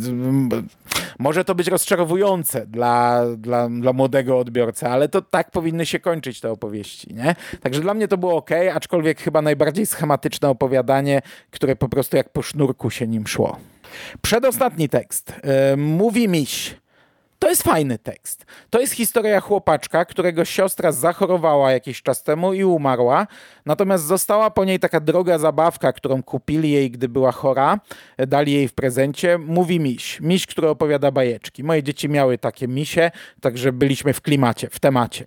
może 1.19 1.45
to 1.45 1.55
być 1.55 1.69
rozczarowujące 1.69 2.67
dla, 2.67 3.25
dla, 3.37 3.69
dla 3.69 3.93
młodego 3.93 4.39
odbiorcy, 4.39 4.87
ale 4.87 5.09
to 5.09 5.23
tak 5.23 5.51
powinny 5.51 5.87
się 5.87 5.99
kończyć 5.99 6.41
te 6.41 6.51
opowieści, 6.51 7.15
nie? 7.15 7.35
Także 7.61 7.81
dla 7.81 7.95
mnie 7.95 8.09
to 8.09 8.19
było 8.19 8.37
ok, 8.37 8.51
aczkolwiek 8.75 9.21
chyba 9.21 9.43
najbardziej 9.43 9.87
schematyczne 9.87 10.49
opowiadanie, 10.49 11.23
które 11.51 11.77
po 11.77 11.89
prostu 11.89 12.17
jak 12.17 12.29
po 12.29 12.43
sznurku 12.43 12.91
się 12.91 13.07
nim 13.07 13.27
szło. 13.27 13.57
Przedostatni 14.23 14.89
tekst. 14.89 15.33
E, 15.43 15.77
mówi 15.77 16.29
miś. 16.29 16.77
To 17.45 17.51
jest 17.51 17.63
fajny 17.63 17.99
tekst. 17.99 18.47
To 18.71 18.81
jest 18.81 18.93
historia 18.93 19.41
chłopaczka, 19.41 20.05
którego 20.05 20.45
siostra 20.45 20.93
zachorowała 20.93 21.73
jakiś 21.73 22.03
czas 22.03 22.23
temu 22.23 22.55
i 22.55 22.65
umarła. 22.65 23.27
Natomiast 23.67 24.05
została 24.05 24.51
po 24.51 24.65
niej 24.65 24.79
taka 24.79 25.01
droga 25.01 25.39
zabawka, 25.39 25.93
którą 25.93 26.23
kupili 26.23 26.71
jej, 26.71 26.91
gdy 26.91 27.09
była 27.09 27.33
chora. 27.33 27.81
Dali 28.19 28.53
jej 28.53 28.69
w 28.69 28.75
prezencie. 28.75 29.39
Mówi 29.39 29.81
miś. 29.81 30.21
Miś, 30.21 30.47
który 30.47 30.69
opowiada 30.69 31.11
bajeczki. 31.11 31.65
Moje 31.65 31.83
dzieci 31.83 32.09
miały 32.09 32.39
takie 32.39 32.69
misie, 32.69 33.11
także 33.41 33.73
byliśmy 33.73 34.13
w 34.13 34.21
klimacie, 34.21 34.69
w 34.71 34.81
temacie. 34.81 35.25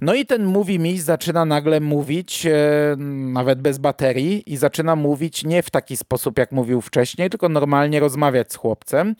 No 0.00 0.14
i 0.14 0.26
ten 0.26 0.44
mówi 0.44 0.78
miś 0.78 1.00
zaczyna 1.00 1.44
nagle 1.44 1.80
mówić, 1.80 2.46
e, 2.46 2.96
nawet 3.32 3.60
bez 3.60 3.78
baterii, 3.78 4.52
i 4.52 4.56
zaczyna 4.56 4.96
mówić 4.96 5.44
nie 5.44 5.62
w 5.62 5.70
taki 5.70 5.96
sposób, 5.96 6.38
jak 6.38 6.52
mówił 6.52 6.80
wcześniej, 6.80 7.30
tylko 7.30 7.48
normalnie 7.48 8.00
rozmawiać 8.00 8.52
z 8.52 8.56
chłopcem. 8.56 9.14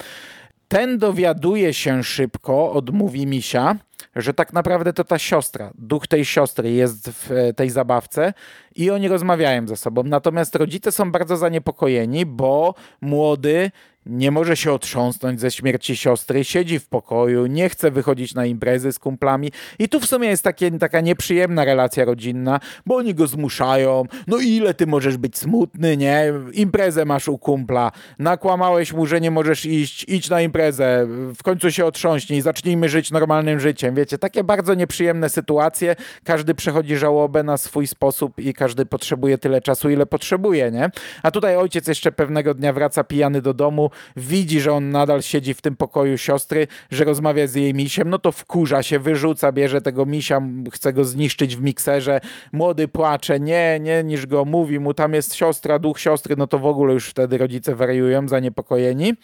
Ten 0.69 0.99
dowiaduje 0.99 1.75
się 1.75 2.05
szybko, 2.05 2.73
odmówi 2.73 3.27
misia, 3.27 3.77
że 4.17 4.35
tak 4.35 4.53
naprawdę 4.53 4.93
to 4.93 5.05
ta 5.05 5.19
siostra, 5.19 5.71
duch 5.75 6.07
tej 6.07 6.25
siostry 6.25 6.71
jest 6.71 7.11
w 7.11 7.33
e, 7.33 7.55
tej 7.55 7.71
zabawce 7.71 8.33
i 8.77 8.91
oni 8.91 9.09
rozmawiają 9.09 9.69
ze 9.69 9.77
sobą. 9.77 10.03
Natomiast 10.03 10.55
rodzice 10.55 10.93
są 10.93 11.13
bardzo 11.13 11.37
zaniepokojeni, 11.37 12.27
bo 12.27 12.75
młody 13.01 13.71
nie 14.09 14.31
może 14.31 14.57
się 14.57 14.73
otrząsnąć 14.73 15.41
ze 15.41 15.51
śmierci 15.51 15.97
siostry, 15.97 16.45
siedzi 16.45 16.79
w 16.79 16.87
pokoju, 16.87 17.47
nie 17.47 17.69
chce 17.69 17.91
wychodzić 17.91 18.35
na 18.35 18.47
imprezy 18.47 18.93
z 18.93 18.99
kumplami. 18.99 19.53
I 19.79 19.89
tu 19.89 20.01
w 20.01 20.07
sumie 20.07 20.29
jest 20.29 20.45
takie, 20.45 20.71
taka 20.71 21.01
nieprzyjemna 21.01 21.65
relacja 21.65 22.05
rodzinna, 22.05 22.61
bo 22.87 22.97
oni 22.97 23.15
go 23.15 23.27
zmuszają. 23.27 24.05
No 24.27 24.37
ile 24.39 24.75
ty 24.75 24.87
możesz 24.87 25.17
być 25.17 25.39
smutny, 25.39 25.97
nie? 25.97 26.33
Imprezę 26.53 27.05
masz 27.05 27.29
u 27.29 27.39
kumpla, 27.39 27.93
nakłamałeś 28.19 28.93
mu, 28.93 29.07
że 29.07 29.21
nie 29.21 29.31
możesz 29.31 29.67
iść, 29.67 30.05
idź 30.09 30.31
na 30.31 30.41
imprezę, 30.41 31.07
w 31.35 31.43
końcu 31.43 31.71
się 31.71 31.85
otrząśnij, 31.85 32.41
zacznijmy 32.41 32.89
żyć 32.89 33.11
normalnym 33.11 33.61
życiem. 33.61 33.95
Wiecie, 33.95 34.19
takie 34.19 34.45
bardzo 34.45 34.75
nieprzyjemne 34.75 35.29
sytuacje. 35.29 35.97
Każdy 36.25 36.55
przechodzi 36.55 36.97
żałobę 36.97 37.43
na 37.43 37.57
swój 37.57 37.87
sposób 37.87 38.39
i 38.39 38.55
każdy 38.55 38.87
potrzebuje 38.87 39.39
tyle 39.39 39.61
czasu, 39.61 39.91
ile 39.91 40.07
potrzebuje, 40.07 40.71
nie? 40.71 40.91
A 41.23 41.31
tutaj 41.31 41.57
ojciec 41.57 41.87
jeszcze 41.87 42.13
pewnego 42.13 42.55
dnia 42.55 42.73
wraca 42.73 43.05
pijany 43.05 43.43
do 43.43 43.55
domu, 43.55 43.91
widzi, 44.17 44.61
że 44.61 44.73
on 44.73 44.91
nadal 44.91 45.23
siedzi 45.23 45.55
w 45.55 45.61
tym 45.61 45.77
pokoju 45.77 46.19
siostry, 46.19 46.67
że 46.91 47.05
rozmawia 47.05 47.47
z 47.47 47.55
jej 47.55 47.75
misiem, 47.75 48.11
no 48.11 48.19
to 48.19 48.33
wkurza 48.33 48.83
się, 48.83 48.99
wyrzuca, 48.99 49.53
bierze 49.53 49.81
tego 49.81 50.07
misia, 50.07 50.43
chce 50.73 50.93
go 50.93 51.05
zniszczyć 51.05 51.57
w 51.57 51.63
mikserze. 51.63 52.21
Młody 52.53 52.89
płacze, 52.89 53.41
nie, 53.41 53.81
nie, 53.81 54.05
niż 54.05 54.27
go 54.27 54.45
mówi 54.45 54.81
mu, 54.81 54.95
tam 54.95 55.15
jest 55.15 55.35
siostra, 55.35 55.79
duch 55.79 56.01
siostry, 56.01 56.37
no 56.37 56.47
to 56.47 56.59
w 56.59 56.67
ogóle 56.67 56.95
już 56.95 57.09
wtedy 57.09 57.39
rodzice 57.39 57.75
wariują, 57.75 58.29
zaniepokojeni. 58.29 59.15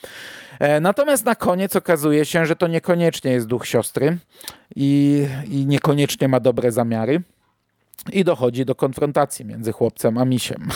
E, 0.58 0.80
natomiast 0.80 1.24
na 1.24 1.34
koniec 1.34 1.76
okazuje 1.76 2.24
się, 2.24 2.46
że 2.46 2.56
to 2.56 2.66
niekoniecznie 2.66 3.32
jest 3.32 3.46
duch 3.46 3.66
siostry 3.66 4.18
i, 4.76 5.26
i 5.50 5.66
niekoniecznie 5.66 6.28
ma 6.28 6.40
dobre 6.40 6.72
zamiary. 6.72 7.22
I 8.12 8.24
dochodzi 8.24 8.64
do 8.64 8.74
konfrontacji 8.74 9.44
między 9.44 9.72
chłopcem 9.72 10.18
a 10.18 10.24
misiem. 10.24 10.68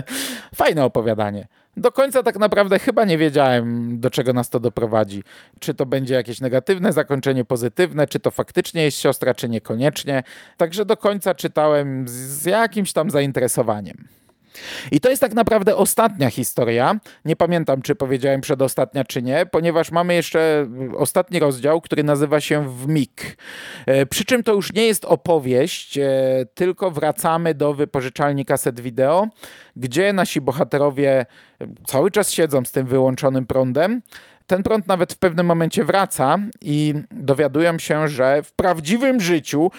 Fajne 0.54 0.84
opowiadanie. 0.84 1.48
Do 1.76 1.92
końca 1.92 2.22
tak 2.22 2.38
naprawdę 2.38 2.78
chyba 2.78 3.04
nie 3.04 3.18
wiedziałem, 3.18 4.00
do 4.00 4.10
czego 4.10 4.32
nas 4.32 4.50
to 4.50 4.60
doprowadzi. 4.60 5.22
Czy 5.60 5.74
to 5.74 5.86
będzie 5.86 6.14
jakieś 6.14 6.40
negatywne 6.40 6.92
zakończenie, 6.92 7.44
pozytywne, 7.44 8.06
czy 8.06 8.20
to 8.20 8.30
faktycznie 8.30 8.82
jest 8.82 8.98
siostra, 8.98 9.34
czy 9.34 9.48
niekoniecznie. 9.48 10.22
Także 10.56 10.84
do 10.84 10.96
końca 10.96 11.34
czytałem 11.34 12.08
z 12.08 12.44
jakimś 12.44 12.92
tam 12.92 13.10
zainteresowaniem. 13.10 14.21
I 14.90 15.00
to 15.00 15.10
jest 15.10 15.22
tak 15.22 15.34
naprawdę 15.34 15.76
ostatnia 15.76 16.30
historia. 16.30 17.00
Nie 17.24 17.36
pamiętam, 17.36 17.82
czy 17.82 17.94
powiedziałem 17.94 18.40
przedostatnia, 18.40 19.04
czy 19.04 19.22
nie, 19.22 19.46
ponieważ 19.46 19.90
mamy 19.90 20.14
jeszcze 20.14 20.66
ostatni 20.96 21.38
rozdział, 21.38 21.80
który 21.80 22.04
nazywa 22.04 22.40
się 22.40 22.68
W 22.68 22.88
mig. 22.88 23.36
E, 23.86 24.06
przy 24.06 24.24
czym 24.24 24.42
to 24.42 24.54
już 24.54 24.72
nie 24.72 24.86
jest 24.86 25.04
opowieść, 25.04 25.98
e, 25.98 26.10
tylko 26.54 26.90
wracamy 26.90 27.54
do 27.54 27.74
wypożyczalni 27.74 28.44
kaset 28.44 28.80
wideo, 28.80 29.28
gdzie 29.76 30.12
nasi 30.12 30.40
bohaterowie 30.40 31.26
cały 31.86 32.10
czas 32.10 32.30
siedzą 32.30 32.64
z 32.64 32.72
tym 32.72 32.86
wyłączonym 32.86 33.46
prądem 33.46 34.02
ten 34.46 34.62
prąd 34.62 34.86
nawet 34.86 35.12
w 35.12 35.18
pewnym 35.18 35.46
momencie 35.46 35.84
wraca 35.84 36.38
i 36.60 36.94
dowiadują 37.10 37.78
się, 37.78 38.08
że 38.08 38.42
w 38.42 38.52
prawdziwym 38.52 39.20
życiu 39.20 39.70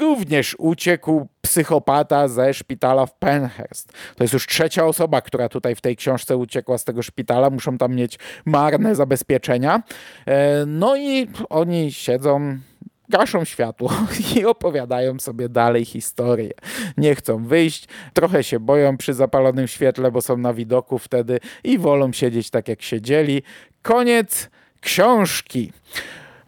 również 0.00 0.56
uciekł 0.58 1.28
psychopata 1.40 2.28
ze 2.28 2.54
szpitala 2.54 3.06
w 3.06 3.14
Penhurst. 3.14 3.92
To 4.16 4.24
jest 4.24 4.34
już 4.34 4.46
trzecia 4.46 4.86
osoba, 4.86 5.20
która 5.20 5.48
tutaj 5.48 5.74
w 5.74 5.80
tej 5.80 5.96
książce 5.96 6.36
uciekła 6.36 6.78
z 6.78 6.84
tego 6.84 7.02
szpitala. 7.02 7.50
Muszą 7.50 7.78
tam 7.78 7.94
mieć 7.94 8.18
marne 8.44 8.94
zabezpieczenia. 8.94 9.82
E, 10.26 10.66
no 10.66 10.96
i 10.96 11.28
oni 11.50 11.92
siedzą 11.92 12.58
gaszą 13.12 13.44
światło 13.44 13.92
i 14.36 14.44
opowiadają 14.44 15.18
sobie 15.18 15.48
dalej 15.48 15.84
historię. 15.84 16.50
Nie 16.96 17.14
chcą 17.14 17.44
wyjść, 17.44 17.88
trochę 18.12 18.44
się 18.44 18.60
boją 18.60 18.96
przy 18.96 19.14
zapalonym 19.14 19.68
świetle, 19.68 20.10
bo 20.10 20.22
są 20.22 20.36
na 20.36 20.54
widoku 20.54 20.98
wtedy 20.98 21.38
i 21.64 21.78
wolą 21.78 22.12
siedzieć 22.12 22.50
tak 22.50 22.68
jak 22.68 22.82
siedzieli. 22.82 23.42
Koniec 23.82 24.50
książki. 24.80 25.72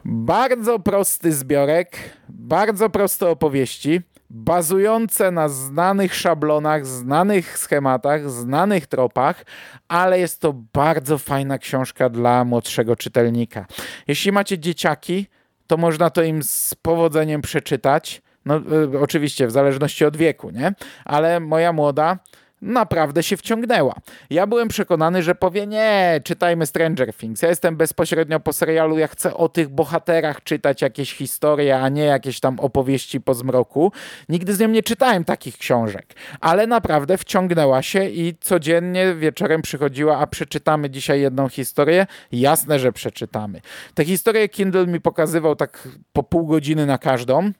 Bardzo 0.04 0.78
prosty 0.78 1.32
zbiorek, 1.32 1.96
bardzo 2.28 2.90
proste 2.90 3.28
opowieści, 3.28 4.00
bazujące 4.30 5.30
na 5.30 5.48
znanych 5.48 6.14
szablonach, 6.14 6.86
znanych 6.86 7.58
schematach, 7.58 8.30
znanych 8.30 8.86
tropach, 8.86 9.44
ale 9.88 10.18
jest 10.20 10.40
to 10.40 10.52
bardzo 10.72 11.18
fajna 11.18 11.58
książka 11.58 12.08
dla 12.08 12.44
młodszego 12.44 12.96
czytelnika. 12.96 13.66
Jeśli 14.08 14.32
macie 14.32 14.58
dzieciaki, 14.58 15.26
to 15.66 15.76
można 15.76 16.10
to 16.10 16.22
im 16.22 16.42
z 16.42 16.74
powodzeniem 16.82 17.42
przeczytać. 17.42 18.22
No, 18.44 18.60
y, 18.94 19.00
oczywiście 19.00 19.46
w 19.46 19.50
zależności 19.50 20.04
od 20.04 20.16
wieku, 20.16 20.50
nie? 20.50 20.74
Ale 21.04 21.40
moja 21.40 21.72
młoda 21.72 22.18
naprawdę 22.64 23.22
się 23.22 23.36
wciągnęła. 23.36 23.94
Ja 24.30 24.46
byłem 24.46 24.68
przekonany, 24.68 25.22
że 25.22 25.34
powie 25.34 25.66
nie, 25.66 26.20
czytajmy 26.24 26.66
Stranger 26.66 27.14
Things. 27.14 27.42
Ja 27.42 27.48
jestem 27.48 27.76
bezpośrednio 27.76 28.40
po 28.40 28.52
serialu, 28.52 28.98
ja 28.98 29.08
chcę 29.08 29.34
o 29.34 29.48
tych 29.48 29.68
bohaterach 29.68 30.42
czytać 30.42 30.82
jakieś 30.82 31.14
historie, 31.14 31.80
a 31.80 31.88
nie 31.88 32.04
jakieś 32.04 32.40
tam 32.40 32.60
opowieści 32.60 33.20
po 33.20 33.34
zmroku. 33.34 33.92
Nigdy 34.28 34.54
z 34.54 34.60
nią 34.60 34.68
nie 34.68 34.82
czytałem 34.82 35.24
takich 35.24 35.58
książek, 35.58 36.06
ale 36.40 36.66
naprawdę 36.66 37.18
wciągnęła 37.18 37.82
się 37.82 38.04
i 38.04 38.36
codziennie 38.40 39.14
wieczorem 39.14 39.62
przychodziła, 39.62 40.18
a 40.18 40.26
przeczytamy 40.26 40.90
dzisiaj 40.90 41.20
jedną 41.20 41.48
historię. 41.48 42.06
Jasne, 42.32 42.78
że 42.78 42.92
przeczytamy. 42.92 43.60
Te 43.94 44.04
historie 44.04 44.48
Kindle 44.48 44.86
mi 44.86 45.00
pokazywał 45.00 45.56
tak 45.56 45.88
po 46.12 46.22
pół 46.22 46.46
godziny 46.46 46.86
na 46.86 46.98
każdą. 46.98 47.52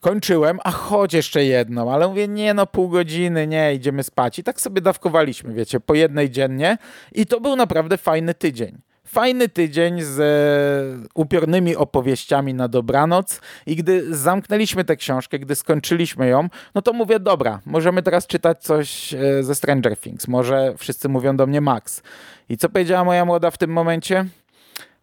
Kończyłem, 0.00 0.58
a 0.64 0.70
chodź 0.70 1.14
jeszcze 1.14 1.44
jedną, 1.44 1.92
ale 1.92 2.08
mówię, 2.08 2.28
nie 2.28 2.54
no, 2.54 2.66
pół 2.66 2.88
godziny, 2.88 3.46
nie, 3.46 3.74
idziemy 3.74 4.02
spać. 4.02 4.38
I 4.38 4.42
tak 4.42 4.60
sobie 4.60 4.80
dawkowaliśmy, 4.80 5.54
wiecie, 5.54 5.80
po 5.80 5.94
jednej 5.94 6.30
dziennie 6.30 6.78
i 7.12 7.26
to 7.26 7.40
był 7.40 7.56
naprawdę 7.56 7.96
fajny 7.96 8.34
tydzień. 8.34 8.78
Fajny 9.06 9.48
tydzień 9.48 10.02
z 10.02 10.20
e, 10.20 11.08
upiornymi 11.14 11.76
opowieściami 11.76 12.54
na 12.54 12.68
dobranoc 12.68 13.40
i 13.66 13.76
gdy 13.76 14.16
zamknęliśmy 14.16 14.84
tę 14.84 14.96
książkę, 14.96 15.38
gdy 15.38 15.54
skończyliśmy 15.54 16.28
ją, 16.28 16.48
no 16.74 16.82
to 16.82 16.92
mówię, 16.92 17.20
dobra, 17.20 17.60
możemy 17.66 18.02
teraz 18.02 18.26
czytać 18.26 18.62
coś 18.62 19.14
e, 19.14 19.42
ze 19.42 19.54
Stranger 19.54 19.96
Things. 19.96 20.28
Może 20.28 20.74
wszyscy 20.78 21.08
mówią 21.08 21.36
do 21.36 21.46
mnie 21.46 21.60
Max. 21.60 22.02
I 22.48 22.56
co 22.56 22.68
powiedziała 22.68 23.04
moja 23.04 23.24
młoda 23.24 23.50
w 23.50 23.58
tym 23.58 23.70
momencie? 23.70 24.24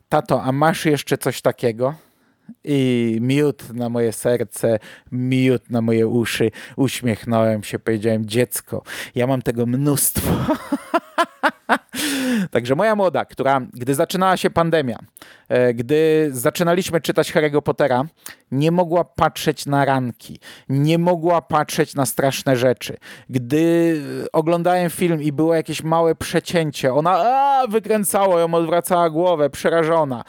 Tato, 0.09 0.43
a 0.43 0.51
masz 0.51 0.85
jeszcze 0.85 1.17
coś 1.17 1.41
takiego? 1.41 1.93
I 2.63 3.17
miód 3.21 3.73
na 3.73 3.89
moje 3.89 4.13
serce, 4.13 4.79
miód 5.11 5.69
na 5.69 5.81
moje 5.81 6.07
uszy. 6.07 6.51
Uśmiechnąłem 6.75 7.63
się, 7.63 7.79
powiedziałem, 7.79 8.25
dziecko, 8.25 8.83
ja 9.15 9.27
mam 9.27 9.41
tego 9.41 9.65
mnóstwo. 9.65 10.31
Także 12.51 12.75
moja 12.75 12.95
młoda, 12.95 13.25
która, 13.25 13.61
gdy 13.73 13.95
zaczynała 13.95 14.37
się 14.37 14.49
pandemia, 14.49 14.99
e, 15.49 15.73
gdy 15.73 16.29
zaczynaliśmy 16.31 17.01
czytać 17.01 17.33
Harry'ego 17.33 17.61
Pottera, 17.61 18.05
nie 18.51 18.71
mogła 18.71 19.03
patrzeć 19.03 19.65
na 19.65 19.85
ranki, 19.85 20.39
nie 20.69 20.97
mogła 20.97 21.41
patrzeć 21.41 21.95
na 21.95 22.05
straszne 22.05 22.57
rzeczy. 22.57 22.97
Gdy 23.29 24.01
oglądałem 24.33 24.89
film 24.89 25.21
i 25.21 25.31
było 25.31 25.55
jakieś 25.55 25.83
małe 25.83 26.15
przecięcie, 26.15 26.93
ona 26.93 27.11
a, 27.11 27.67
wykręcała 27.67 28.39
ją, 28.39 28.53
odwracała 28.53 29.09
głowę, 29.09 29.49
przerażona. 29.49 30.23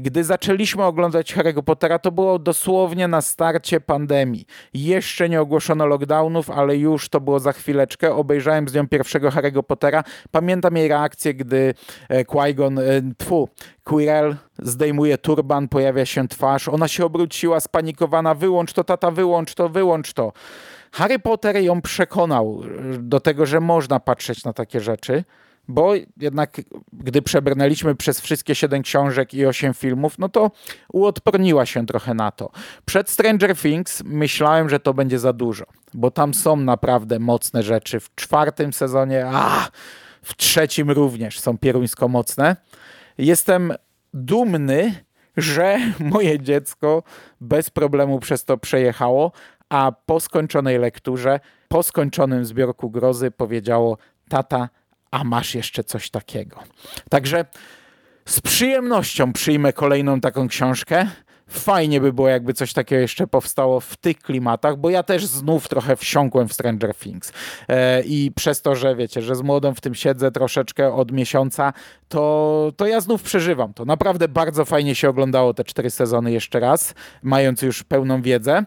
Gdy 0.00 0.24
zaczęliśmy 0.24 0.84
oglądać 0.84 1.34
Harry'ego 1.34 1.62
Pottera, 1.62 1.98
to 1.98 2.12
było 2.12 2.38
dosłownie 2.38 3.08
na 3.08 3.20
starcie 3.20 3.80
pandemii. 3.80 4.46
Jeszcze 4.74 5.28
nie 5.28 5.40
ogłoszono 5.40 5.86
lockdownów, 5.86 6.50
ale 6.50 6.76
już 6.76 7.08
to 7.08 7.20
było 7.20 7.40
za 7.40 7.52
chwileczkę. 7.52 8.14
Obejrzałem 8.14 8.68
z 8.68 8.74
nią 8.74 8.88
pierwszego 8.88 9.28
Harry'ego 9.28 9.62
Pottera. 9.62 10.04
Pamiętam 10.30 10.76
jej 10.76 10.88
reakcję, 10.88 11.34
gdy 11.34 11.74
e, 12.08 12.24
Qui-Gon, 12.24 12.80
e, 12.80 13.14
tfu, 13.18 13.48
Quirrell 13.84 14.36
zdejmuje 14.58 15.18
turban, 15.18 15.68
pojawia 15.68 16.06
się 16.06 16.28
twarz. 16.28 16.68
Ona 16.68 16.88
się 16.88 17.04
obróciła, 17.04 17.60
spanikowana. 17.60 18.34
Wyłącz 18.34 18.72
to, 18.72 18.84
tata, 18.84 19.10
wyłącz 19.10 19.54
to, 19.54 19.68
wyłącz 19.68 20.12
to. 20.12 20.32
Harry 20.92 21.18
Potter 21.18 21.56
ją 21.56 21.82
przekonał 21.82 22.62
e, 22.94 22.98
do 22.98 23.20
tego, 23.20 23.46
że 23.46 23.60
można 23.60 24.00
patrzeć 24.00 24.44
na 24.44 24.52
takie 24.52 24.80
rzeczy 24.80 25.24
bo 25.70 25.92
jednak 26.16 26.60
gdy 26.92 27.22
przebrnęliśmy 27.22 27.94
przez 27.94 28.20
wszystkie 28.20 28.54
siedem 28.54 28.82
książek 28.82 29.34
i 29.34 29.46
osiem 29.46 29.74
filmów, 29.74 30.18
no 30.18 30.28
to 30.28 30.50
uodporniła 30.92 31.66
się 31.66 31.86
trochę 31.86 32.14
na 32.14 32.30
to. 32.30 32.50
Przed 32.84 33.10
Stranger 33.10 33.56
Things 33.56 34.02
myślałem, 34.04 34.68
że 34.68 34.80
to 34.80 34.94
będzie 34.94 35.18
za 35.18 35.32
dużo, 35.32 35.64
bo 35.94 36.10
tam 36.10 36.34
są 36.34 36.56
naprawdę 36.56 37.18
mocne 37.18 37.62
rzeczy. 37.62 38.00
W 38.00 38.14
czwartym 38.14 38.72
sezonie, 38.72 39.26
a 39.26 39.68
w 40.22 40.36
trzecim 40.36 40.90
również 40.90 41.40
są 41.40 41.58
pieruńsko 41.58 42.08
mocne. 42.08 42.56
Jestem 43.18 43.72
dumny, 44.14 45.04
że 45.36 45.78
moje 45.98 46.40
dziecko 46.40 47.02
bez 47.40 47.70
problemu 47.70 48.20
przez 48.20 48.44
to 48.44 48.58
przejechało, 48.58 49.32
a 49.68 49.92
po 50.06 50.20
skończonej 50.20 50.78
lekturze, 50.78 51.40
po 51.68 51.82
skończonym 51.82 52.44
zbiorku 52.44 52.90
grozy 52.90 53.30
powiedziało: 53.30 53.98
Tata, 54.28 54.68
a 55.10 55.24
masz 55.24 55.54
jeszcze 55.54 55.84
coś 55.84 56.10
takiego. 56.10 56.62
Także 57.10 57.44
z 58.26 58.40
przyjemnością 58.40 59.32
przyjmę 59.32 59.72
kolejną 59.72 60.20
taką 60.20 60.48
książkę. 60.48 61.06
Fajnie 61.50 62.00
by 62.00 62.12
było, 62.12 62.28
jakby 62.28 62.54
coś 62.54 62.72
takiego 62.72 63.00
jeszcze 63.00 63.26
powstało 63.26 63.80
w 63.80 63.96
tych 63.96 64.18
klimatach, 64.18 64.76
bo 64.76 64.90
ja 64.90 65.02
też 65.02 65.26
znów 65.26 65.68
trochę 65.68 65.96
wsiąkłem 65.96 66.48
w 66.48 66.52
Stranger 66.52 66.94
Things. 66.94 67.32
E, 67.68 68.02
I 68.02 68.32
przez 68.36 68.62
to, 68.62 68.76
że 68.76 68.96
wiecie, 68.96 69.22
że 69.22 69.36
z 69.36 69.42
młodą 69.42 69.74
w 69.74 69.80
tym 69.80 69.94
siedzę 69.94 70.30
troszeczkę 70.30 70.94
od 70.94 71.12
miesiąca, 71.12 71.72
to, 72.08 72.72
to 72.76 72.86
ja 72.86 73.00
znów 73.00 73.22
przeżywam 73.22 73.74
to. 73.74 73.84
Naprawdę 73.84 74.28
bardzo 74.28 74.64
fajnie 74.64 74.94
się 74.94 75.08
oglądało 75.08 75.54
te 75.54 75.64
cztery 75.64 75.90
sezony 75.90 76.32
jeszcze 76.32 76.60
raz, 76.60 76.94
mając 77.22 77.62
już 77.62 77.82
pełną 77.82 78.22
wiedzę. 78.22 78.64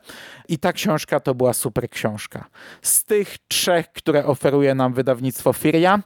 I 0.47 0.57
ta 0.59 0.73
książka 0.73 1.19
to 1.19 1.35
była 1.35 1.53
super 1.53 1.89
książka. 1.89 2.45
Z 2.81 3.03
tych 3.03 3.37
trzech, 3.47 3.91
które 3.91 4.25
oferuje 4.25 4.75
nam 4.75 4.93
wydawnictwo 4.93 5.53
Firia, 5.53 5.99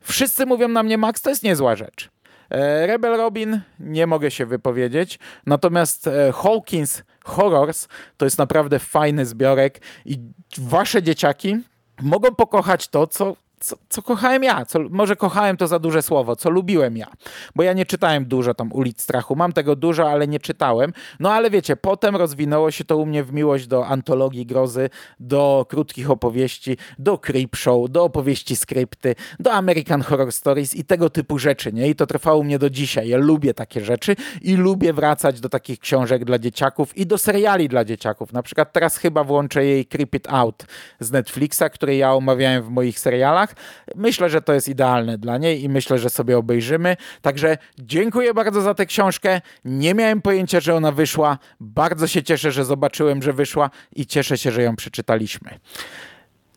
wszyscy 0.00 0.46
mówią 0.46 0.68
na 0.68 0.82
mnie, 0.82 0.98
Max, 0.98 1.22
to 1.22 1.30
jest 1.30 1.42
niezła 1.42 1.76
rzecz. 1.76 2.10
E, 2.50 2.86
Rebel 2.86 3.16
Robin 3.16 3.60
nie 3.80 4.06
mogę 4.06 4.30
się 4.30 4.46
wypowiedzieć, 4.46 5.18
natomiast 5.46 6.06
e, 6.06 6.32
Hawkins 6.32 7.02
Horrors 7.24 7.88
to 8.16 8.26
jest 8.26 8.38
naprawdę 8.38 8.78
fajny 8.78 9.26
zbiorek 9.26 9.80
i 10.04 10.18
wasze 10.58 11.02
dzieciaki 11.02 11.56
mogą 12.02 12.34
pokochać 12.34 12.88
to, 12.88 13.06
co 13.06 13.36
co, 13.60 13.76
co, 13.88 14.02
kochałem 14.02 14.42
ja, 14.42 14.64
co, 14.66 14.78
może 14.90 15.16
kochałem 15.16 15.56
to 15.56 15.68
za 15.68 15.78
duże 15.78 16.02
słowo, 16.02 16.36
co 16.36 16.50
lubiłem 16.50 16.96
ja, 16.96 17.06
bo 17.54 17.62
ja 17.62 17.72
nie 17.72 17.86
czytałem 17.86 18.24
dużo 18.24 18.54
tam 18.54 18.72
Ulic 18.72 19.02
Strachu, 19.02 19.36
mam 19.36 19.52
tego 19.52 19.76
dużo, 19.76 20.10
ale 20.10 20.28
nie 20.28 20.40
czytałem, 20.40 20.92
no 21.20 21.32
ale 21.32 21.50
wiecie, 21.50 21.76
potem 21.76 22.16
rozwinęło 22.16 22.70
się 22.70 22.84
to 22.84 22.96
u 22.96 23.06
mnie 23.06 23.24
w 23.24 23.32
miłość 23.32 23.66
do 23.66 23.86
antologii 23.86 24.46
grozy, 24.46 24.90
do 25.20 25.66
krótkich 25.68 26.10
opowieści, 26.10 26.76
do 26.98 27.18
creep 27.18 27.56
show, 27.56 27.90
do 27.90 28.04
opowieści 28.04 28.56
skrypty, 28.56 29.14
do 29.40 29.52
American 29.52 30.02
Horror 30.02 30.32
Stories 30.32 30.74
i 30.74 30.84
tego 30.84 31.10
typu 31.10 31.38
rzeczy, 31.38 31.72
nie? 31.72 31.88
I 31.88 31.94
to 31.94 32.06
trwało 32.06 32.38
u 32.38 32.44
mnie 32.44 32.58
do 32.58 32.70
dzisiaj, 32.70 33.08
ja 33.08 33.18
lubię 33.18 33.54
takie 33.54 33.84
rzeczy 33.84 34.16
i 34.42 34.56
lubię 34.56 34.92
wracać 34.92 35.40
do 35.40 35.48
takich 35.48 35.78
książek 35.78 36.24
dla 36.24 36.38
dzieciaków 36.38 36.96
i 36.96 37.06
do 37.06 37.18
seriali 37.18 37.68
dla 37.68 37.84
dzieciaków, 37.84 38.32
na 38.32 38.42
przykład 38.42 38.72
teraz 38.72 38.96
chyba 38.96 39.24
włączę 39.24 39.64
jej 39.64 39.86
Creep 39.86 40.14
It 40.14 40.28
Out 40.28 40.66
z 41.00 41.10
Netflixa, 41.10 41.62
który 41.72 41.96
ja 41.96 42.14
omawiałem 42.14 42.62
w 42.62 42.68
moich 42.68 42.98
serialach, 42.98 43.47
Myślę, 43.94 44.30
że 44.30 44.42
to 44.42 44.52
jest 44.52 44.68
idealne 44.68 45.18
dla 45.18 45.38
niej 45.38 45.62
i 45.62 45.68
myślę, 45.68 45.98
że 45.98 46.10
sobie 46.10 46.38
obejrzymy. 46.38 46.96
Także 47.22 47.58
dziękuję 47.78 48.34
bardzo 48.34 48.60
za 48.60 48.74
tę 48.74 48.86
książkę. 48.86 49.40
Nie 49.64 49.94
miałem 49.94 50.22
pojęcia, 50.22 50.60
że 50.60 50.74
ona 50.74 50.92
wyszła. 50.92 51.38
Bardzo 51.60 52.06
się 52.06 52.22
cieszę, 52.22 52.52
że 52.52 52.64
zobaczyłem, 52.64 53.22
że 53.22 53.32
wyszła 53.32 53.70
i 53.96 54.06
cieszę 54.06 54.38
się, 54.38 54.52
że 54.52 54.62
ją 54.62 54.76
przeczytaliśmy. 54.76 55.58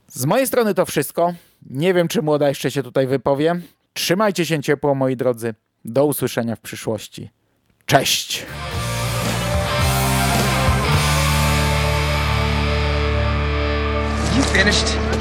Z 0.08 0.26
mojej 0.26 0.48
strony 0.48 0.74
to 0.74 0.86
wszystko. 0.86 1.34
Nie 1.70 1.94
wiem, 1.94 2.08
czy 2.08 2.22
młoda 2.22 2.50
jeszcze 2.50 2.72
się 2.72 2.84
tutaj 2.84 3.08
wypowie. 3.08 3.62
Trzymajcie 3.94 4.46
się 4.46 4.62
ciepło, 4.62 4.96
moi 4.96 5.16
drodzy. 5.16 5.56
Do 5.86 6.06
usłyszenia 6.06 6.56
w 6.56 6.60
przyszłości. 6.60 7.30
Cześć! 7.86 8.46
You 14.36 14.44
finished? 14.44 15.21